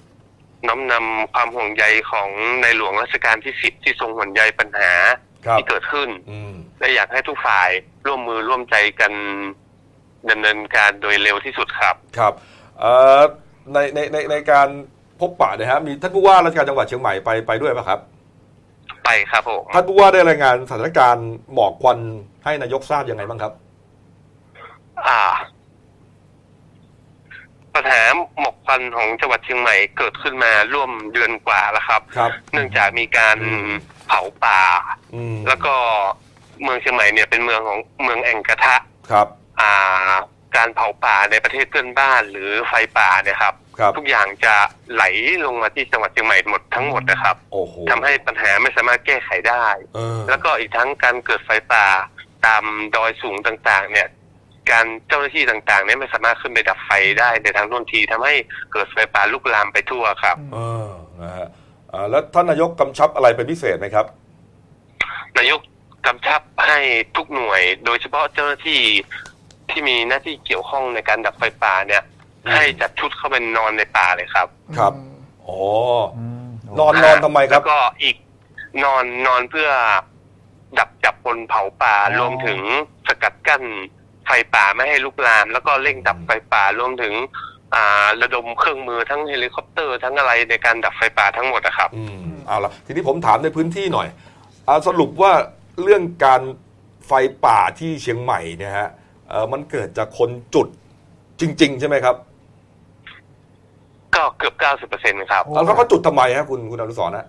[0.68, 2.30] น้อมนำความห่วงใยของ
[2.62, 4.92] ในหลวงรัชกาลที่สิบที่ทรงห่วงใยปัญหา
[5.46, 7.70] ครับที่เกิดขึ้นอืมและอยากให้ทุกฝ่าย
[8.06, 9.14] ร่วมมือร่วมใจกัน
[10.30, 12.34] ดำเนินการโดยเร็วที่สุดครับครับ
[12.80, 13.22] เอ่อ
[13.74, 14.68] ในในในในการ
[15.20, 18.00] พบปะเนะฮะมีท่านผู้ว่าราชการจังหวัดเชียงใหม่ไปไปด้วยไหมครับ
[19.04, 22.00] ไปครับผมท่านผู้ว่าได้รายงานสถานการณ์หมอกควัน
[22.44, 23.54] ให้นายกทราบยังไงบ้างครับ
[25.08, 25.22] อ่า
[27.76, 28.02] ปัญหา
[28.40, 33.72] หมอกควันของจังหวัดเชียงใหม่เกิดขึ้นมาร่วมเดือนกว่าแล้วครับ ครับ เนื่องจากมีการอืม
[34.08, 34.62] เผาป่า
[35.16, 35.74] อืมแล้วก็
[36.64, 38.76] เมืองเชียงใหม่เนี่ยเป็นเมืองของเมืองแอ่งกระทะ
[39.12, 39.28] ครับ
[39.62, 40.14] อ่า
[40.56, 44.56] การเผาป่าในประเทศเพื่อนบ้านหรือไฟป่าเนี่ยครับ ครับ ทุกอย่างจะ
[44.94, 45.04] ไหล
[45.46, 51.88] ลงมาที่จังหวัดเชียงใหม่หมดทั้งหมดนะครับโอ้โหทำให้ปัญหาไม่สามารถแก้ไขได้ เออแล้วก็อีกทั้งการเกิดไฟป่า
[52.46, 52.64] ตาม
[52.96, 54.08] ดอยสูงต่างๆ เนี่ย
[54.72, 58.34] การเจ้าหน้าที่ต่างๆเนี่ยไม่สามารถขึ้นไปดับไฟได้ในทางโน้นทีทำให้
[58.72, 60.90] เกิดไฟป่าลุกลามไปทั่วครับเออ
[61.22, 61.48] นะฮะ
[61.92, 64.06] อ่าแล้วท่านนายกกำชับอะไรเป็นพิเศษไหมครับ
[65.38, 65.60] นายก
[66.08, 66.80] กำชับให้
[67.16, 68.82] ทุกหน่วย โดยเฉพาะเจ้าหน้าที่
[69.70, 72.04] ที่มีหน้าที่เกี่ยวข้องในการดับไฟป่าเนี่ย
[72.46, 74.48] อืมให้จัดชุดเข้าไปนอนในป่าเลยครับ
[74.78, 75.16] ครับอืม
[75.48, 75.60] อ๋อ
[76.18, 76.48] อืม
[76.80, 78.16] นอนนอนทำไมครัแล้วก็อีก
[78.84, 79.70] นอนนอนเพื่อ
[80.80, 82.60] ดับจับคนเผาป่าอ๋อรวมถึง
[83.08, 83.64] สกัดกั้น
[84.26, 87.14] ไฟป่าไม่ให้ลุกลาม แล้วก็เร่งดับไฟป่ารวมถึง
[87.76, 94.08] อ่าระดมเครื่องมือทั้งเฮลิคอปเตอร์ทั้งอะไรในการดับไฟป่าทั้งหมดนะครับอืมเอาละทีนี้ผมถามในพื้นที่หน่อย
[94.68, 95.32] อาสรุปว่า
[95.84, 96.42] เรื่องการ
[97.08, 97.12] ไฟ
[97.46, 98.90] ป่าที่เชียงใหม่เนี่ยฮะ
[99.30, 100.68] เอ่อมันเกิดจากคนจุด
[101.40, 102.16] จริง ๆ ใช่ไหมครับ
[104.16, 107.26] ก็เกือบเก้าสิบเปอร์เซ็นครับแล้วเขาก็จุดทำไมฮะคุณคุณอนุสรณ์นะ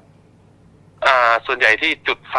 [1.06, 2.36] อ่าส่วนใหญ่ที่จุดไฟ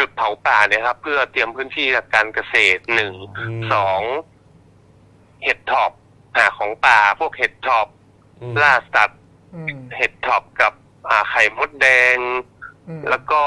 [0.00, 3.12] จุดจุดเผาป่าเนี่ยครับ เพื่อเตรียมพื้นที่การเกษตรหนึ่ง
[3.58, 4.02] มสอง
[5.44, 5.90] เห็ดถอบ
[6.36, 7.86] หาของป่า พวกเห็ดถอบ
[8.40, 9.20] อืม ล่าสัตว์
[9.54, 10.72] อืมเห็ดถอบกับ
[11.08, 11.86] อ่าไข่มดแด
[12.16, 12.18] ง
[12.88, 13.42] อืมแล้วก็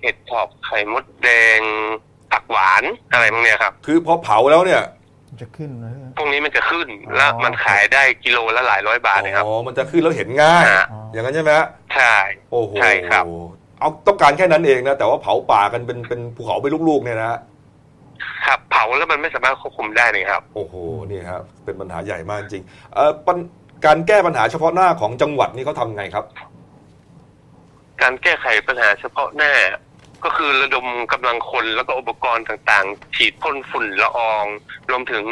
[0.00, 1.28] เห็ดถอบไข่มดแด
[1.58, 1.60] ง
[2.32, 4.82] ผักหวานอะไรพวกเนี้ยครับ คือพอเผาแล้วเนี่ย
[5.40, 12.14] จะขึ้นนะพวกนี้มันจะขึ้นอ๋อแล้วมันขายได้กิโลละหลายร้อยบาทนะครับ อ๋อมันจะขึ้นแล้วเห็นง่าย ฮะ อย่างนั้นใช่ไหมฮะใช่
[12.50, 13.24] โอ้โหใช่ครับ
[13.82, 17.40] เอาต้องการแค่นั้นเองนะ แต่ว่าเผาป่ากันเป็นเป็นภูเขาไปลูกๆเนี่ยนะฮะ
[18.46, 20.74] ครับเผาแล้วมันไม่สามารถควบคุมได้เลยครับ โอ้โห
[21.10, 22.64] นี่ครับเป็นปัญหาใหญ่มากจริง
[22.94, 23.38] เอ่อปัญ
[23.86, 26.24] การแก้ปัญหาเฉพาะหน้าของจังหวัดนี่เขาทำไงครับ
[28.02, 29.52] การแก้ไขปัญหาเฉพาะหน้า
[30.24, 34.44] ก็คือระดมกำลังคนแล้วก็อุปกรณ์ต่างๆ ฉีดพ่นฝุ่นละออง
[34.90, 35.24] รวมถึง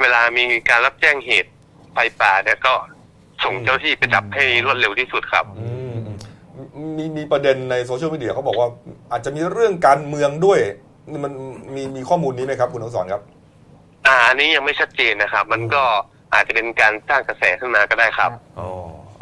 [0.00, 1.50] เวลามีการรับแจ้งเหตุ
[1.92, 2.74] ไฟป่าเนี่ยก็
[3.44, 5.68] ส่งเจ้าหน้าที่ไปดับให้รวดเร็วที่สุดครับ อื
[6.98, 8.68] มอืมมีมีประเด็นในโซเชียลมีเดียเขาบอกว่า
[9.12, 10.58] อาจจะมีเรื่องการเมืองด้วย
[11.10, 11.32] นี่มัน
[11.74, 13.22] มีมีข้อมูลนี้ไหมครับคุณอนุสรณ์ครับ
[14.06, 15.82] อ่าอันนี้ยังไม่ชัดเจนนะครับ มันก็
[16.34, 18.68] อาจจะเป็นการสร้างกระแสขึ้นมาก็ได้ครับอ๋อ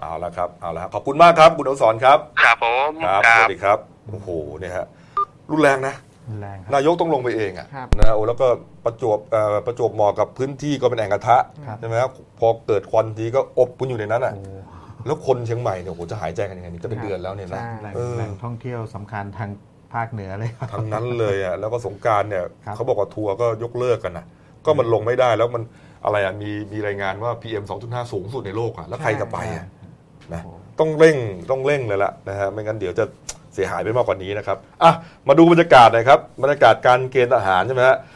[0.01, 3.79] เอาละครับเอาละครับขอบคุณมากครับคุณอนุสรณ์ครับครับผมครับคสรัวับสดีครับ
[4.11, 4.87] โอ้โหเนี่ยฮะ
[5.51, 5.95] รุนแรงนะ
[6.41, 8.47] แรงครับนายกต้องลงไปเองอะครับนะโอ้แล้วก็
[8.85, 11.37] ประจวบเอ่อประจวบเหมาะกับพื้นที่ก็เป็นแอ่งกระทะ
[11.67, 14.43] ครับใช่ไหมครับพอเกิดควันทีก็อบคุณอยู่ในนั้นอะโอ้
[15.07, 19.51] แล้วคนเชียงใหม่เนี่ยโอ้โหจะหายใจกันยังไงนี่จะเป็นเดือนแล้วเนี่ยนะใช่แหล่งเออแหล่งท่องเที่ยวสำคัญทาง
[19.95, 24.27] ภาคเหนือเลยครับทั้งนั้นเลยอะแล้วก็สงกรารเนี่ยครับเขาบอกว่าทัวร์ก็ยกเลิกกันนะ
[24.65, 25.63] ก็มันลงไม่ได้แล้วมัน
[26.05, 29.67] อะไรอะมีมีรายงานว่า PM 2.5 สูงสุดในโลกอะแล้วใครจะไปอะ
[30.35, 31.17] นะโอ้ต้องเร่ง
[31.51, 33.05] ต้องเร่งเลยละนะฮะไม่งั้นเดี๋ยวจะ
[33.55, 34.93] เสียหายไปมากกว่านี้นะครับอะ
[35.29, 38.07] มาดูบรรยากาศหน่อยครับบรรยากาศการเกณฑ์ทหารใช่ไหมฮะเอ่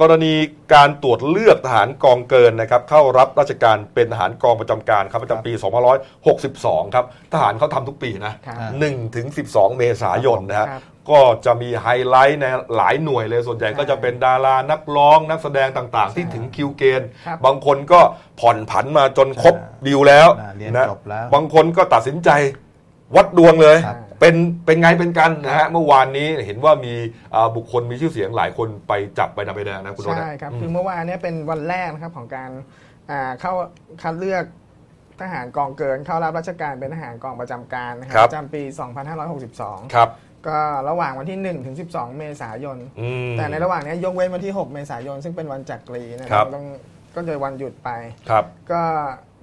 [0.00, 0.34] กรณี
[0.74, 5.52] การตรวจเลือกทหารกองเกินนะครับเข้ารับราชการเป็นทหารกองประจำการครับประจำปี
[6.22, 8.56] 2562 ครับทหารเขาทำทุกปีนะครับ
[8.88, 12.46] 1ถึง12 เมษายนนะฮะครับก็จะมีไฮไลท์ใน
[12.76, 18.00] หลายหน่วยเลยส่วนใหญ่ก็จะเป็นดารานักร้องนักแสดงต่างๆ ที่ถึงคิวเกณฑ์ครับบางคนก็
[18.40, 19.54] ผ่อนผันมาจนครบ
[19.86, 22.30] ดีลแล้วอ่าเรียนนะจบแล้วบางคนก็ตัดสินใจ
[23.16, 26.94] วัดดวงเลยครับ เป็นเป็นไงเป็นกันนะฮะเมื่อวานนี้เห็นว่ามี
[27.34, 32.50] อ่าบุคคลมีชื่อเสียงหลายคนไปจับไปดำไปแดงนะคุณโนตใช่ครับอืมคือเมื่อวานเนี้เป็นวันแรกนะครับของการ
[33.10, 33.52] อ่าเข้า
[34.02, 34.44] คัดเลือก
[35.20, 38.62] ทหารกองเกินเข้ารับราชการเป็นทหารกองประจำการนะคครัรับประจำปี
[39.28, 40.08] 2562 ครับ
[40.46, 40.58] ก็
[40.88, 46.66] ระหว่างวันที่ 1 ถึง 12 เมษายนอืมแต่ในระหว่างนี้ยกเว้นวันที่ 6 เมษายน ซึ่งเป็นวันจักรีนะครับต้อง
[47.14, 47.90] ก็จะวันหยุดไป
[48.30, 48.82] ครับ ก็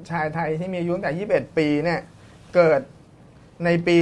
[0.10, 2.00] ชายไทยที่มีอายุตั้งแต่ 21 ปีเนี่ย
[2.56, 2.82] เกิด
[3.66, 3.96] ในปี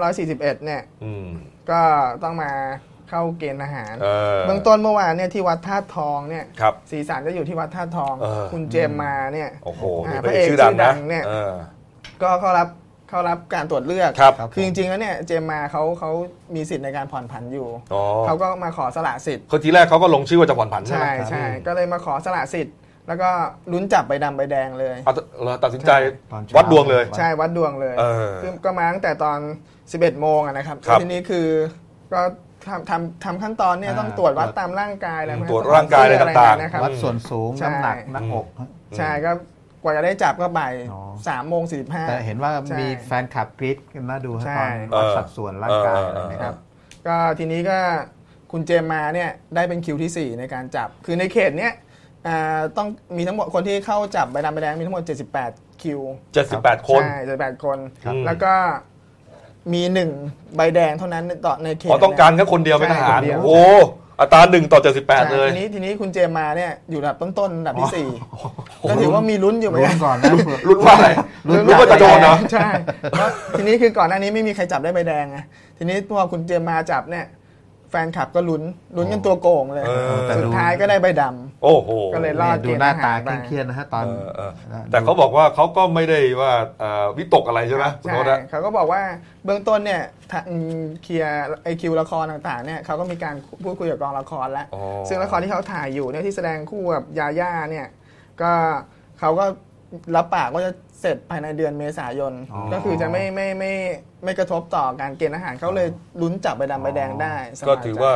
[0.00, 1.26] 2541 เนี่ยอืม
[1.70, 1.80] ก็
[2.22, 2.52] ต้องมา
[3.08, 4.06] เข้าเกณฑ์ทหารเอ
[4.36, 11.52] อเบื้องต้นเมื่อวานเนี่ยที่วัดธาตุทองเนี่ยครับสีสันจะอยู่ที่วัดธาตุทองเออคุณเจมมาเนี่ยโอ้โหอ่านี่พระเอกชื่อดังชื่อดันะงเนี่ยเออ
[12.22, 12.68] ก็เข้ารับ
[13.08, 16.10] เข้ารับการตรวจเลือกครับคือจริงๆแล้วเนี่ยเจมมาเขาเขา
[16.54, 22.76] มีสิทธิ์ในการผ่อนผันอยู่อ๋อเขาก็มาขอสละสิทธิ์คนทีแรกเขาก็ลงชื่อว่าจะผ่อนผันใช่ไหมใช่ใช่ก็เลยมาขอสละสิทธิ์
[23.08, 23.30] แล้วก็
[23.72, 25.92] ลุ้นจับใบดำใบแดงเลย เอาเหรอตัดสินใจ
[26.32, 29.38] ตอนเช้า วัดดวงเลย ใช่วัดดวงเลยเออคือก็มาตั้งแต่ตอน
[29.80, 31.46] 11 โมงอะนะครับครับทีนี้คือ
[32.12, 32.20] ก็
[32.68, 38.46] ทำทำทำขั้นตอนเนี่ยอ่า ต้องตรวจวัดตามร่างกายอะไรอืมไหมตรวจร่างกายอะไรต่างๆ นะครับ วัดส่วนสูงใช่ น้ำหนักหน้าอก
[38.98, 39.30] ใช่ก็
[39.82, 46.56] กว่าจะได้จับก็บ่ายอ๋อ สามโมงสี่สิบห้า แต่เห็นว่าใช่มีแฟนคลับกรี๊ดกันน่าดูฮะใช่ ตอนวัดสัดส่วนร่างกายอะไรนะคครัรับ บ
[47.06, 47.78] ก็ทีนี้ก็
[48.52, 51.86] คุณเจมมาเนี่ยได้เป็นคิวที่4 ในการจับ คือในเขตเนี้ยอ่า
[52.76, 55.02] ต้องมีทั้งหมดคนที่เข้าจับใบดำใบแดงมีทั้งหมด
[55.42, 56.00] 78 คิว
[56.44, 58.52] 78 คนใช่78 คนครับแล้วก็
[59.72, 60.10] มีหนึ่ง
[60.56, 63.62] ใบแดงเท่านั้นในต่อในเขตอ๋อต้องการแค่คนเดียวเป็นทหารใช่คนเดียวโอ้
[64.20, 68.08] อัตราหนึ่งต่อ 78 เลย ทีนี้ทีนี้คุณเจมมาเนี่ยอยู่ระดับต้นๆอันดับที่สี่
[68.88, 70.32] ก็ถือว่ามีลุ้นอยู่เหมือนลุ้กันนก่อนนะ
[70.68, 71.08] รุ่นว่าอะไร
[71.48, 72.68] ลุ้นรู้ว่าจะโดนเหรอใช่
[73.12, 75.38] แล้วทีนี้คือก่อนหน้านี้ไม่มีใครจับได้ใบแดงไง
[75.78, 77.26] ทีนี้พอคุณเจมมาจับเนี่ย
[77.90, 78.62] แฟนคลับก็ลุ้น
[78.96, 83.12] ลุ้นกันตัวโกงเลยเออแต่ สุดูดท้ายก็ได้ใบดำ โอ้โหก็เลยรอดดูหน้าตา
[83.46, 84.52] เครียดๆนะฮะตอน เออเออ
[84.90, 89.02] แต่เขาบอกว่าเขาก็ไม่ได้ว่าเอ่อวิตกอะไรใช่ไหมคุณใช่โน้ตอะเขาก็บอกว่า
[89.44, 90.46] เบื้องต้นเนี่ยทาง
[91.02, 97.86] เคลียร์ไอคิวละครต่างๆเนี่ยเขาก็มีการพูดคุยกับกองละครแล้ว อ๋อ ซึ่งละครที่เขาถ่ายอยู่เนี่ยที่แสดงคู่กับยาย่าเนี่ย
[98.42, 98.52] ก็
[99.20, 99.46] เขาก็
[100.16, 103.72] รับปากว่าจะเสร็จภายในเดือนเมษายน อ๋อ ก็คือจะไม่ไม่ไม่
[104.24, 105.88] ไม่กระทบต่อการเกณฑ์อาหารเขาเลย
[106.20, 108.12] ลุ้นจับใบดำใบแดงได้สบยใจก็ถือว่า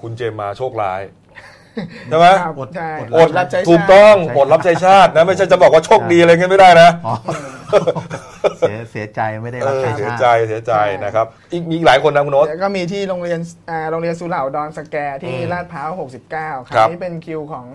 [0.00, 1.00] คุณเจมมาโชคร้าย
[2.08, 7.14] ใช่ไหมครับอดใช่ออดดรับใช้ชาติถูกต้องอดรับใช้ชาตินะไม่ใช่จะบอกว่าโชคดีอะไรเงี้ยไม่ได้นะ อ๋อ
[8.58, 15.88] เสียเสียใจไม่ได้เอรับอใช้เสียชาติใจเสียใจนะครับ อีกมีอีกหลายคนนะคุณโน้ต แล้วก็มีที่โรงเรียนอ่าโรงเรียนสุเหร่าดอนสแกที่อืมลาดพร้าว
[16.28, 17.66] 69คครัรั้บงนี้เป็นคิวของ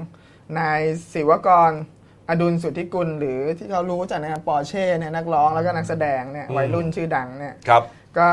[0.59, 0.81] นาย
[1.13, 1.71] ศิวกร
[2.29, 7.83] อดุลสุทธิกุลหรือที่เขารู้จักนะครับปอร์เช่เนี่ยนักร้องแล้วก็นักแสดงเนี่ยวัยรุ่นชื่อดังเนี่ยครับ
[8.17, 8.27] ก็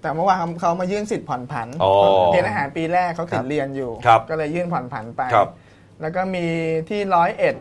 [0.00, 1.92] แต่เมื่อวานเขาเขามายื่นสิทธิ์ผ่อนผันอ๋อ
[2.32, 5.48] เกณฑ์อาหารปีแรกเขาติดเรียนอยู่ ครับก็เลยยื่นผ่อนผันไป ครับ
[6.00, 6.46] แล้วก็มี
[6.88, 7.56] ที่ร้อยเอ็ด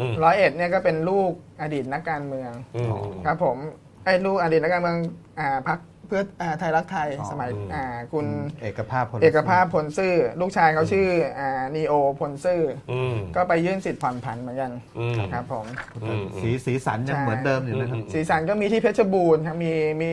[0.00, 2.90] อืม ร้อยเอ็ดเนี่ยก็เป็นลูกอดีตนักการเมือง อืม
[3.26, 3.56] ครับผม
[4.04, 4.98] ไอ้ลูกอดีตนักการเมือง
[5.38, 8.26] อ่าพัก เพื่ออ่าไทยรักไทยอ๋อสมัยอืมอ่าคุณ
[8.62, 12.60] เอกภาพพลเอกภาพพลซื่อ ลูกชายเขาชื่ออ่านีโอพลซื่อ
[12.92, 15.66] อืมก็ไปยื่นสิทธิ์ผ่อนผันเหมือนกันอืมครับผม
[16.04, 20.12] อืมสีสีสันยังใช่เหมือนเดิมอยู่นะครับอืมสีสันก็มีที่เพชรบูรณ์ครับมีมี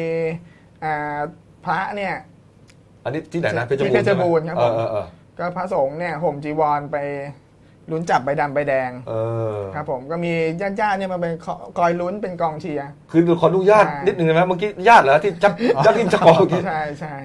[0.83, 1.19] อ่า
[1.65, 2.15] พระเนี่ย
[3.03, 5.05] อันนี้ที่ไหนนะที่เพชรบูรณ์ครับเอผอมเออเออ
[5.39, 6.97] ก็พระสงฆ์เนี่ยห่มจีวรไป
[7.91, 9.13] ลุ้นจับใบดำใบแดงเอ
[9.55, 11.33] อครับผมก็มีญาติญาติๆเนี่ยมาเป็น
[11.77, 15.53] คอยลุ้นเป็นกองเชียร์ คือขออนุญาตใช่นิดนึงได้ไหมเมื่อกี้ญาติเหรอที่จัก
[15.85, 17.15] จักทิมจักรอเมื่อกี้ใช่ใช่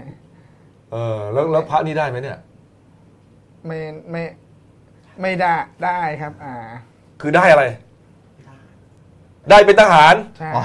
[0.92, 2.38] เออแล้วแล้วพระนี่ได้ไหมเนี่ย
[3.66, 3.79] ไม่
[4.11, 4.22] ไม่
[5.22, 6.55] ไม่ได้ได้ครับ อ่า
[7.20, 7.64] คือได้อะไร
[9.50, 10.62] ได้เป็นทหาร ใช่อ๋อ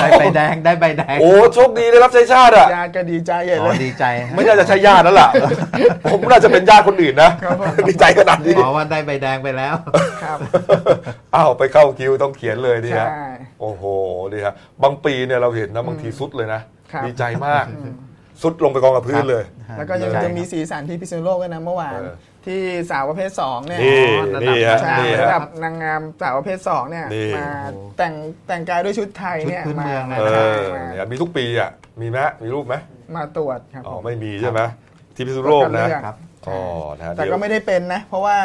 [0.00, 5.28] ได้ใบแดงได้ใบแดงโอ้โชคดีได้รับใช้ชาติอะญาติก็ดีใจใหญ่อ๋เลอย ดีใจฮะไม่น่าจะใช่ญาติแล้วล่ะ
[6.12, 9.74] ผมน่าจะเป็นญาติคนอื่นนะครับผมดีใจขนาดนี้อ๋อว่าได้ใบแดงไปแล้ว
[10.24, 10.38] ครับ
[11.34, 13.08] อ้าวไปเข้าคิวต้องเขียนเลยดีใช่ฮะ
[13.60, 13.82] โอ้โห
[14.32, 16.60] ดีฮะบางปีเนี่ยเราเห็นนะบางทีสุดเลยนะ
[16.92, 17.64] ครับ ดีใจมาก
[18.42, 19.44] สุดลงไปกองกับพื้นเลย
[19.78, 22.12] แล้วก็ยังดีใจจะมีสีสันที่พิษณุโลกด้วยนะเมื่อวาน เออ
[22.46, 24.02] ที่สาวประเภทสองเนี่ยนี่
[24.34, 27.48] ระดับนี่ฮะใช่นี่ระฮะดับนางงามสาวประเภทสองเนี่ยนี่ มา
[27.98, 28.14] แต่ง
[28.46, 31.70] แต่งกายด้วยชุดไทยเนี่ยชุดพื้นมาเมืองนะ เอใช่อมาเนี่ยมีทุกปีอะ
[32.00, 32.74] มีไหมมีรูปไหม
[33.16, 34.60] มาตรวจครับอ๋อผมไม่มีใช่ไหม
[35.14, 36.16] ที่พิษณุโลกนะเลือกครับ
[36.48, 36.58] อ๋อ
[36.96, 38.36] นะฮะแต่เดี๋ยวก็ไม่ได้เป็นนะ เพราะว่า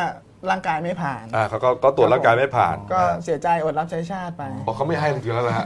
[0.49, 5.65] ร่างกายไม่ผ่าน อ่าเขาก็ก็ตรวจร่างกายไม่ผ่านก็นะเสียใจอดรับใช้ชาติไปอ๋อเขาไม่ให้จริงๆแล้วนะฮะ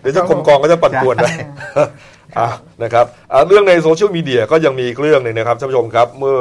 [0.00, 1.26] เดี๋ยวจะกรมกองก็จะปั่นป่วนไป
[2.38, 2.50] อะ
[2.82, 6.36] นะครับอะเรื่องในโซเชียลมีเดียก็ยังมีอีกเรื่องหนึ่งนะครับท่านผู้ชมครับ เมื่อ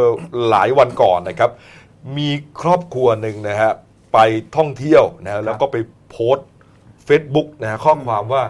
[0.49, 1.51] หลายวันก่อนนะครับ
[2.17, 2.29] มี
[2.61, 3.71] ครอบครัวหนึ่งนะฮะ
[4.13, 4.19] ไป
[4.57, 5.75] ท่องเที่ยวนะแล้วก็ไป
[6.09, 6.47] โพสต์
[7.07, 8.43] Facebook นะฮะข้อความว่า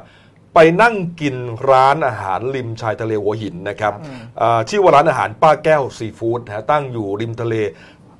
[0.55, 1.35] ไปนั่งกิน
[1.71, 3.93] ร้านอาหารริมชายทะเลหัวหินนะครับ
[4.41, 7.55] อ่าชื่อว่าร้านอาหารป้าแก้วซีฟู้ดนะฮะตั้งอยู่ริมทะเล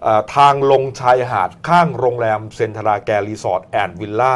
[0.06, 4.36] อ่าทางลงชายหาดข้างโรงแรมเซนทราแกรีสอร์ทแอนด์วิลล่า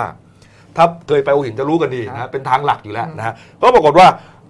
[0.76, 4.08] ถ้าเคยไปหัวหินจะรู้กันดีนะฮะเป็นทางหลักอยู่แล้วนะฮะก็ปรากฏว่า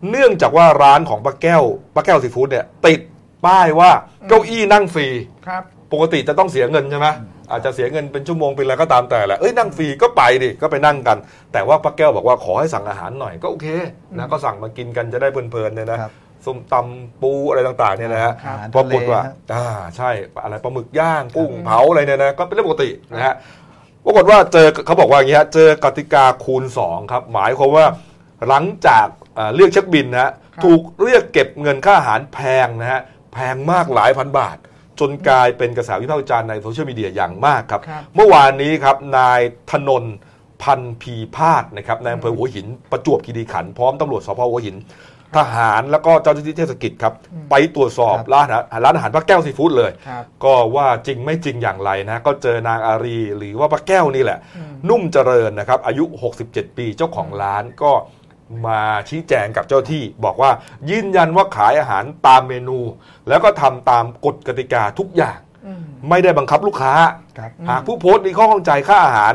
[0.10, 1.64] เนื่องจากว่าร้านของป้าแก้ว
[1.96, 3.02] ป้าแก้วซีฟู้ดเนี่ย ติด
[3.46, 3.92] ป้ายว่า
[4.30, 5.08] เก้าอี้นั่งฟรี
[5.48, 7.08] ครับ ปกติจะต้องเสียเงินใช่ไหม
[7.52, 11.18] อาจจะเสียเงินเป็นชั่วโมงเป็นอะไรก็ตามแต่แหละเอ้ยนั่งฟรีก็ไปดิก็ไปนั่งกัน
[11.54, 13.68] แต่ว่าป้าแก้วบอกว่าขอให้สั่งอาหารหน่อยก็โอเค
[14.18, 16.12] นะก็สั่งมากินกันจะได้เพลินๆเนี่ยนะครับ
[16.46, 19.68] ส้มตำปูอะไรต่างๆเนี่ยนะฮะอาหารปรากฏว่าทะเลนะอ่า
[19.98, 20.10] ใช่
[20.44, 23.36] อะไรปลาหมึกย่างกุ้งเผาอะไรเนี่ยนะก็เป็นเรื่องปกตินะฮะ
[24.06, 27.86] ปรากฏว่าเจอเขาบอกว่าอย่างนี้ฮะเจอกติกาคูณ2ครับหมายความว่า
[28.48, 30.32] หลังจากอ่า เรียกเช็คบินนะฮะ
[30.64, 33.02] ถูกเรียกเก็บเงินค่าอาหารแพงนะฮะ
[33.34, 34.58] แพงมากหลายพันบาท
[35.00, 40.16] จนกลายเป็นกระแสวิพากษ์วิจารณ์ในโซเชียลมีเดียอย่างมากครับ ครับ เมื่อวานนี้ครับนายธนนท์
[40.64, 44.78] พันพีพาดนะครับในอำเภอหัวหินประจวบคีรีขันธ์พร้อมตำรวจสพหัวหิน
[45.38, 47.14] ทหารแล้วก็เจ้าหน้าที่เทศกิจครับ
[47.50, 54.40] ไปตรวจสอบครับ ร้านอาหารร้านอาหารป้าแก้วซีฟู้ดเลย ครับ ก็ว่าจริงไม่จริงอย่างไรนะ ก็เจอนางอารีหรือว่าป้าแก้วนี่แหละ
[54.90, 56.04] นุ่มเจริญนะครับ อายุ
[56.42, 57.92] 67 ปีเจ้าของร้านก็
[58.68, 60.52] มาชี้แจงกับเจ้าที่ บอกว่า
[60.90, 62.80] ยืนยันว่าขายอาหารตามเมนู
[63.28, 65.40] แล้วก็ทำตามกฎกติกาทุกอย่าง
[66.10, 66.94] ไม่ได้บังคับลูกค้า
[67.38, 69.34] ครับหากผู้โพสต์มีข้อข้องใจค่าอาหาร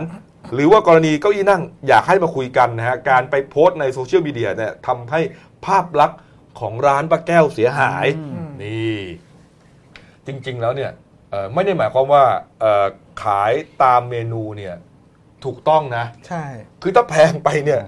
[0.54, 5.20] หรือว่ากรณีเก้าอี้นั่งอยากให้มาคุยกันนะฮะการไปโพสต์ในโซเชียลมีเดียเนี่ยทำให้
[5.66, 6.20] ภาพลักษณ์
[6.60, 8.06] ของร้านป้าแก้วเสียหาย
[8.62, 9.00] นี่
[10.26, 10.90] จริง ๆ แล้วเนี่ย
[11.30, 12.24] เอ่อไม่ได้หมายความว่า
[12.60, 12.86] เอ่อ
[13.24, 13.52] ขาย
[13.82, 14.74] ตามเมนูเนี่ย
[15.44, 16.44] ถูกต้องนะ ใช่
[16.82, 17.82] คือถ้าแพงไปเนี่ย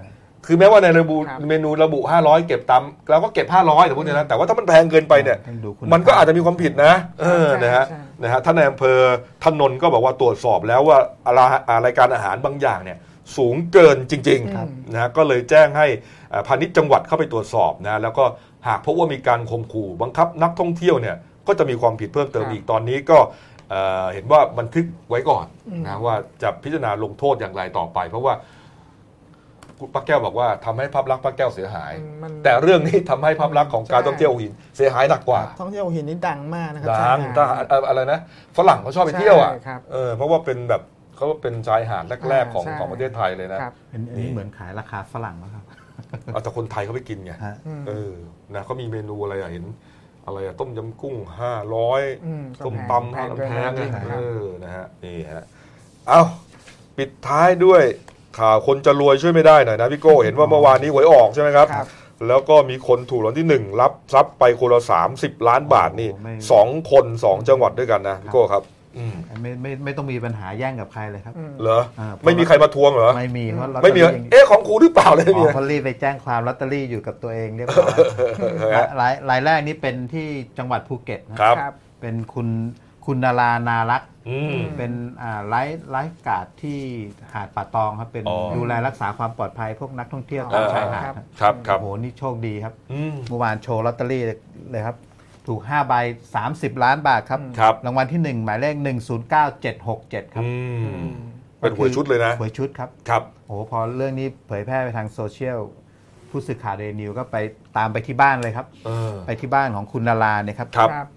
[0.45, 8.99] คือแม้ว่าในระบุครับเมนูระบุ 500 เก็บตามเราก็เก็บ 500แต่พูดอย่างนั้นแต่ว่าถ้ามันแพงเกินไปเนี่ยต้องดูคุณมันก็อาจจะมีความผิดนะเออใช่นะฮะใช่นะฮะท่านในอำเภอ
[9.43, 11.39] ท่านนนท์ก็บอกว่าตรวจสอบแล้วว่าอะไร
[11.85, 12.97] รายการอาหารบางอย่างเนี่ย
[13.37, 15.87] สูงเกินจริงครับๆนะฮะก็เลยแจ้งให้
[16.29, 18.25] เอ่อพาณิชย์จังหวัดเข้าไปตรวจสอบนะแล้วก็
[18.67, 21.15] หากพบว่ามีการข่มขู่บังคับนักท่องเที่ยวเนี่ย
[21.47, 23.17] ก็จะมีความผิดเพิ่มเติมครับอีกตอนนี้ก็
[23.69, 25.45] เอ่อเห็นว่าบันทึกไว้ก่อน
[25.85, 28.54] นะว่าจะพิจารณาลงโทษอย่างไรต่อไป เพราะว่าคุณ
[29.93, 38.19] ป้าแก้วบอกว่าทำให้ภาพลักษณ์ป้าแก้วเสียหายมันแต่เรื่องนี้ทำให้ภาพลักษณ์ของการใช่ท่องเที่ยวหัวหินเสียหายหนักกว่า ท่องเที่ยวหัวหินนี่ดังมากนะครัดังชายถ้าหาดเอ่ออะไรนะ
[38.57, 40.81] ฝรั่งเขาชอบไปเที่ยวอะใช่ครับเออเพราะว่าเป็นแบบ
[41.15, 45.63] เขาเป็นชายหาดแรกอ่าๆของใช่ของประเทศไทยเลยนะครับอันอันนี้เหมือนขายราคาฝรั่งแล้วครับ
[46.33, 48.11] เอาแต่คนไทยเขาไปกินไงฮะอืมเออ
[48.53, 49.65] นะเขามีเมนูอะไรอะเห็น
[50.25, 52.75] อะไรอะต้มยำกุ้งห้าร้อยอืมก็ต้ม
[53.11, 55.43] แพงตำแพห้างเกินแพงจริอะงๆคเอรับอนะฮะนี่ฮะ
[56.07, 56.21] เอา
[56.97, 57.83] ปิดท้ายด้วย
[58.39, 61.87] ข่าวคนจะรวยช่วยไม่ได้หน่อยนะพี่โก้เห็นว่าเมื่อวานนี้หวยออกใช่ไหมครับ ครับ
[62.27, 68.63] แล้วก็มีคนถูกรางวัลที่หนึ่งรับทรัพย์ไปคนละสามสิบล้านบาทนี่โอ้โหไม่ สองคนสองจังหวัดด้วยกันนะพี่โก้ครับ
[68.97, 77.97] อืมไม่ไม่ไม่ต้องมีปัญหาแย่งกับใครเลยครับ อืม เหรออ่าเพราะไม่มีใครมาทวงเหรอไม่มีเพราะลอตเตอไม่มีรี่ยังเอ๊ะของครูหรือเปล่าเลยอ๋อเนี่ยเขารีบไปแจ้งความลอตเตอรี่อยู่กับตัวเองเรียบร้อย
[78.75, 80.27] ฮะรายรายแรกนี้เป็นที่
[80.57, 82.47] จังหวัดภูเก็ตนะครับ ครับ เป็นคุณ
[83.05, 84.14] คุณนารานารักษ์อืม
[84.77, 86.79] เป็นอ่า life lifeguard ที่
[87.33, 94.23] หาดป่าตองครับเป็นอ๋อดูแลรักษาความปลอดภัยพวกนักท่องเที่ยวอ๋อตามชายหาดครับครับครับโอ้โหนี่โชคดีครับอืมเมื่อวานโชว์ลอตเตอรี่
[94.71, 94.95] เลยครับ
[95.47, 95.93] ถูก5ใบ
[96.39, 98.75] 30 ล้านบาทครับครับรางวัลที่ 1 หมายเลข
[99.55, 100.51] 109767 ครับอื
[101.03, 101.13] ม
[101.59, 105.59] เป็นหวยชุดเลยนะหวยชุดครับครับโอ้โหพอเรื่องนี้เผยแพร่ไปทางโซเชียล
[106.29, 107.37] ผู้สื่อข่าวเดลินิวส์ก็ไป
[107.77, 111.07] ตามไปที่บ้านเลยครับเออไปที่บ้านของคุณนาราเนี่ยครับครับครับ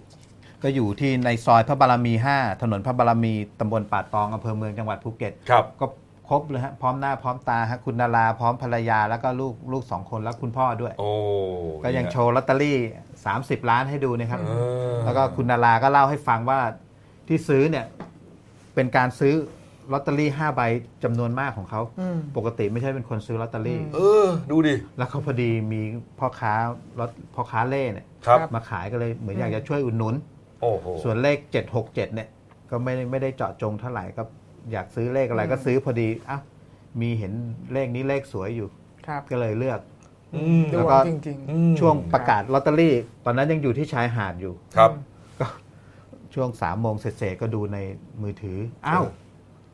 [0.62, 5.86] ก็อยู่ที่ในซอยพระบารมี 5 ถนนพระบารมีตำบลป่าตองอำเภอเมืองจังหวัดภูเก็ตครับ ก็
[6.28, 11.10] ครบเลยฮะพร้อมหน้าพร้อมตาฮะคุณนาราพร้อมภรรยาแล้วก็ลูกลูกสองคนแล้วคุณพ่อด้วย โอ้
[11.84, 12.76] ก็ยังโชว์ลอตเตอรี่
[13.24, 14.50] 30 ล้านให้ดูนะครับ เอ
[14.92, 16.58] อแล้วก็คุณนาราก็เล่าให้ฟังว่า
[17.28, 17.86] ที่ซื้อเนี่ย
[18.74, 19.34] เป็นการซื้อ
[19.92, 20.60] ลอตเตอรี่5ใบ
[21.04, 25.80] จำนวนมากของเขา อืม ปกติไม่ใช่เป็นคนซื้อลอตเตอรี่ เออ ดูดิ แล้วเขาพอดีมี
[26.18, 26.52] พ่อค้า
[26.98, 30.14] รถพ่อค้าเล่เนี่ยครับ มาขายก็เลยเหมือนอยากจะช่วยอุดหนุน
[30.60, 31.38] โอ้โหส่วนเลข
[31.72, 32.28] 767เนี่ย
[32.70, 34.22] ก็ไม่ได้ไม่ได้เจาะจงเท่าไหร่ก็
[34.72, 36.42] อยากซื้อเลขอะไรก็ซื้อพอดีอ้าว
[37.00, 37.32] มีเห็น
[37.72, 38.68] เลขนี้เลขสวยอยู่
[39.06, 39.80] ครับก็เลยเลือก
[40.34, 42.94] อืมดแล้ววก็งจริงอืมช่วงประกาศลอตเตอรี่
[43.24, 44.90] ตอนนั้นยังอยู่ที่ชายหาดอยู่ครับ
[45.40, 45.46] ก็
[46.34, 47.78] ช่วงสามโมงเสร็จๆก็ดูใน
[48.22, 49.04] มือถืออ้าว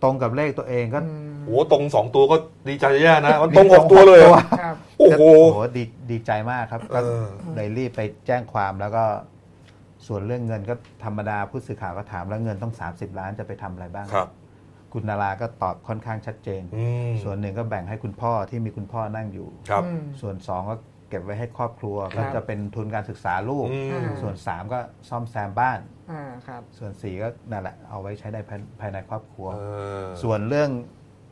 [0.03, 2.37] ตรงกับเลขตัวเองก็ๆอืมโอ้ตรงสองตัวก็
[2.69, 5.23] ดีใจจะแย่นะมันตรงหกตัวเลยตรงหอะกตัวครับโอ้โห
[5.53, 7.25] โหดีดีใจมากครับเอก็อ
[7.57, 9.05] เลยรีบไปแจ้งความแล้วก็
[10.07, 10.75] ส่วนเรื่องเงินก็
[11.05, 14.29] ธรรมดาผู้สื่อข่าวก็ถามแล้วเงินต้อง 30 ล้านจะไปทำอะไรบ้างครับ
[14.93, 20.77] คุณนาราก็ตอบค่อนข้างชัดเจนอืมส่วนหนึ่งก็แบ่งให้คุณพ่อที่มีคุณพ่อนั่งอยู่ครับอืมส่วนสองก็
[21.09, 24.79] เก็บไว้ให้ครอบครัวครัก็บจะเป็นทุนการศึกษาลูกอืมอ่าส่วนสามก็
[25.09, 25.79] ซ่อมแซมบ้าน
[26.11, 29.59] อ่าครับส่วนสี่ก็นั่นแหละเอาไว้ใช้ในภายภายในครอบครัวเอ
[30.03, 30.71] อส่วนเรื่อง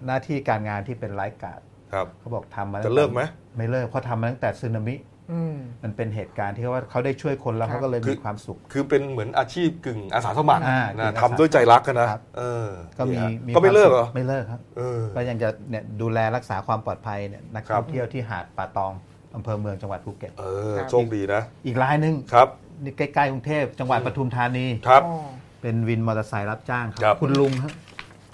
[0.07, 1.61] หน้าที่การงานที่เป็นไลฟ์การ์ด
[1.93, 3.23] ครับเขาบอกทำมาตั้งจะเลิกไหม
[3.57, 5.12] ไม่เลิกเพราะทำมาตั้งแต่สึนามิอื
[5.55, 12.69] มมันเป็นเหตุการณ์ที่ว่าเขาได้ช่วยคนแล้วครับเขาก็เลยคือมีความสุข คือเป็นเหมือนอาชีพกึ่งอาสาสมัครอ่านะกึ่งอาสาทำด้วยใจรักกันนะครับเออ
[12.99, 18.93] ก็มีเนี่ยก็ไม่เลิกเหรอไม่เลิกครับเออก็ยังจะเนี่ยดูแลรักษาความปลอดภัยเนี่ยนักครับท่องเที่ยวที่หาดป่าตอง
[19.37, 22.49] อำเภอเมืองจังหวัดภูเก็ตเออครับโชคดีนะ อีกรายหนึ่งครับ
[22.85, 25.17] นี่ใกล้ๆกรุงเทพจังหวัดปทุมธานีครับอ๋อ
[25.63, 27.73] เป็นวินมอเตอร์ไซค์รับจ้างคครัรับ คุณลุงครับ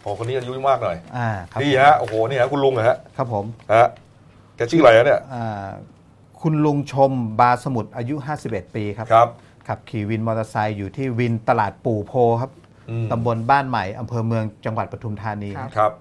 [0.03, 3.87] โอ้คนนี้อายุมากหน่อยอ่าครับนี่ฮะโอ้โหนี่ฮะคุณลุงเหรอฮะครับผมฮะ
[4.57, 5.69] แกชื่ออะไรฮะเนี่ยอ่า
[6.43, 8.15] คุณลุงชมบาสมุทรอายุ
[8.45, 9.29] 51 ปีครับ ครับ
[9.69, 12.51] ขับขี่วินมอเตอร์ไซค์อยู่ที่วินตลาดปู่โพครับ
[12.91, 15.93] อืมตำบลบ้านใหม่ อำเภอเมืองจังหวัดปทุมธานีครับ ครับ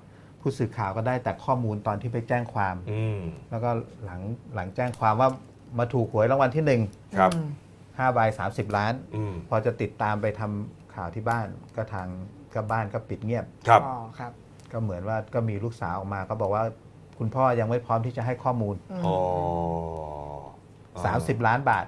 [0.41, 3.19] ผู้สื่อข่าวก็ได้แต่ข้อมูลตอนที่ไปแจ้งความ อืม
[3.49, 3.69] แล้วก็
[4.03, 4.21] หลัง
[4.55, 5.29] หลังแจ้งความว่า
[5.79, 6.81] มาถูกหวยรางวัลที่หนึ่ง
[7.19, 7.47] ครับ อืม
[7.97, 12.07] ห้าใบสามสิบล้าน อืม พอจะติดตามไปทำข่าวที่บ้านก็ทาง
[12.53, 14.31] ก็บ้านก็ปิดเงียบ ครับ อ๋อครับ
[14.71, 16.63] ก็เหมือนว่าก็มีลูกสาวออกมาก็บอกว่า
[17.19, 19.15] คุณพ่อยังไม่พร้อมที่จะให้ข้อมูล อ๋อ
[20.83, 21.85] 30 ล้านบาท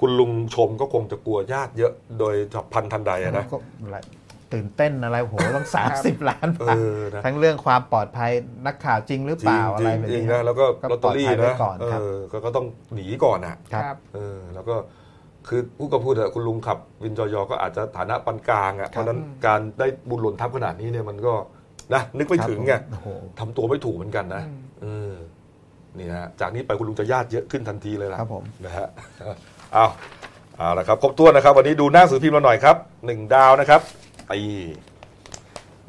[0.00, 3.98] คุณลุงชมก็คงจะกลัวญาติเยอะโดยฉับพลันทันใดอะนะ ก็อะไร
[4.52, 8.30] ตื่นเต้นอะไรโหต้อง 30 ล้านเอบาทอนะ ทั้งเรื่องความปลอดภัย
[8.66, 14.76] นักข่าวจริงหรือเปล่าอะไรแบบจริงนี้ ๆนะแล้วก็ก็ลอตเตอรี่ปลอดภัยไว้นะก่อนครับ เออก็ก็ต้องหนีก่อนอะ ครับ เออแล้วก็
[15.48, 21.34] คือพูดก็พูดเถอะคุณลุงขับวินจอยอก็อาจจะฐานะปานกลางอะเพราะฉะนั้นการได้บุญหล่นทับขนาดนี้เนี่ยมันก็
[21.94, 23.08] นะนึกไม่ถึงไงโอ้โห
[23.38, 24.42] ทำตัวไม่ถูกเหมือนกันนะ
[24.82, 25.12] เออ
[25.98, 28.86] นี่นะฮะจากนี้ไปคุณลุงจะญาติเยอะขึ้นทันทีเลยล่ะครับผมนะฮะ
[29.72, 29.86] เอา
[30.58, 32.76] เอาละครับครบถ้วนนะครับ วันนี้ดูหน้าสื่อพิมพ์เราหน่อยครับ
[33.06, 33.80] หนึ่งดาวนะครับ
[34.28, 34.32] ไอ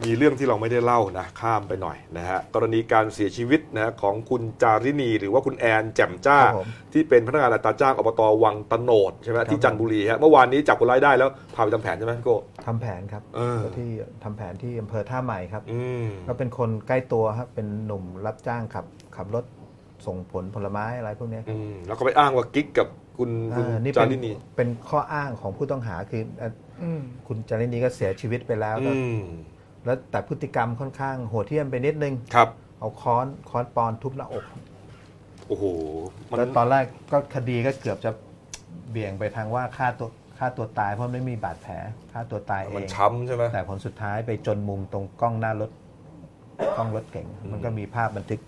[0.05, 13.89] มีเรื่องที่เราไม่ได้เล่านะข้ามไปหน่อยนะฮะกรณีการเสียชีวิตนะฮะของคุณจารินีหรือว่าคุณแอนแจ่มจ้า ครับผม ที่เป็นพนักงานอัตราจ้างอบตวังตะโนดใช่ไหมที่จันทบุรีฮะเมื่อวานนี้จับคนร้ายได้แล้วพาไปทำแผนใช่ไหมพี่โก้ ทำแผนครับเออก็ที่
[14.23, 18.85] ทำแผนที่อำเภอท่าใหม่ครับ อืมก็เป็นคนใกล้ตัวครับเป็นหนุ่มรับจ้างขับ
[19.15, 19.43] ขับรถ
[20.07, 22.87] ส่งผลผลไม้อะไรพวกเนี้ยครับอืมแล้วก็ไปอ้างว่ากิ๊กกับ
[23.17, 26.51] คุณคุณอ่านี่จาเป็นรินีเป็นข้ออ้างของผู้ต้องหาคือเอ่อ
[26.83, 29.21] อืม คุณจารินีก็เสียชีวิตไปแล้วก็อืม
[29.88, 34.45] แล้วแต่พฤติกรรมค่อนข้างโหดเหี้ยมไปนิดนึงครับ เอาค้อนค้อนปอนทุบหน้าอก
[35.47, 35.65] โอ้โห
[36.29, 38.11] มันแล้วตอนแรก็คดีก็เกือบจะ
[38.89, 41.73] เบี่ยงไปทางว่าฆ่าตัวฆ่าตัวตายเพราะไม่มีบาดแผล
[42.11, 45.71] ฆ่าตัวตายเอมันง ช้ำใช่ไหม แต่ผลสุดท้ายไปจนมุมตรงกล้องหน้ารถ
[46.77, 48.41] กล้องรถเก่ง มันก็มีภาพบันทึก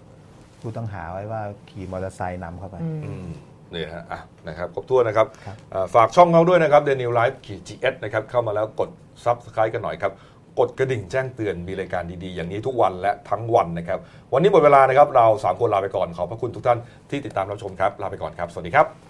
[0.62, 2.76] ผู้ต้องหาไว้ว่าขี่มอเตอร์ไซค์นำเข้าไป
[3.06, 3.28] อืม
[3.74, 8.90] นี่ฮะอะนะครับครบถ้วนนะครับครับ อ่าฝากช่องเราด้วยนะครับเดลินิวส์ขีด GS นะครับเข้ามาแล้วกด
[9.24, 10.12] subscribe กันหน่อยครับ
[10.60, 13.99] กดกระดิ่งแจ้งเตือนมีรายการดีๆ อย่างนี้ทุกวันและทั้งวันนะครับ
[14.34, 16.80] วันนี้หมดเวลานะครับเราสามคนลาไปก่อนขอบพระคุณทุกท่าน
[17.10, 19.09] ที่ติดตามรับชมครับลาไปก่อนครับ สวัสดีครับ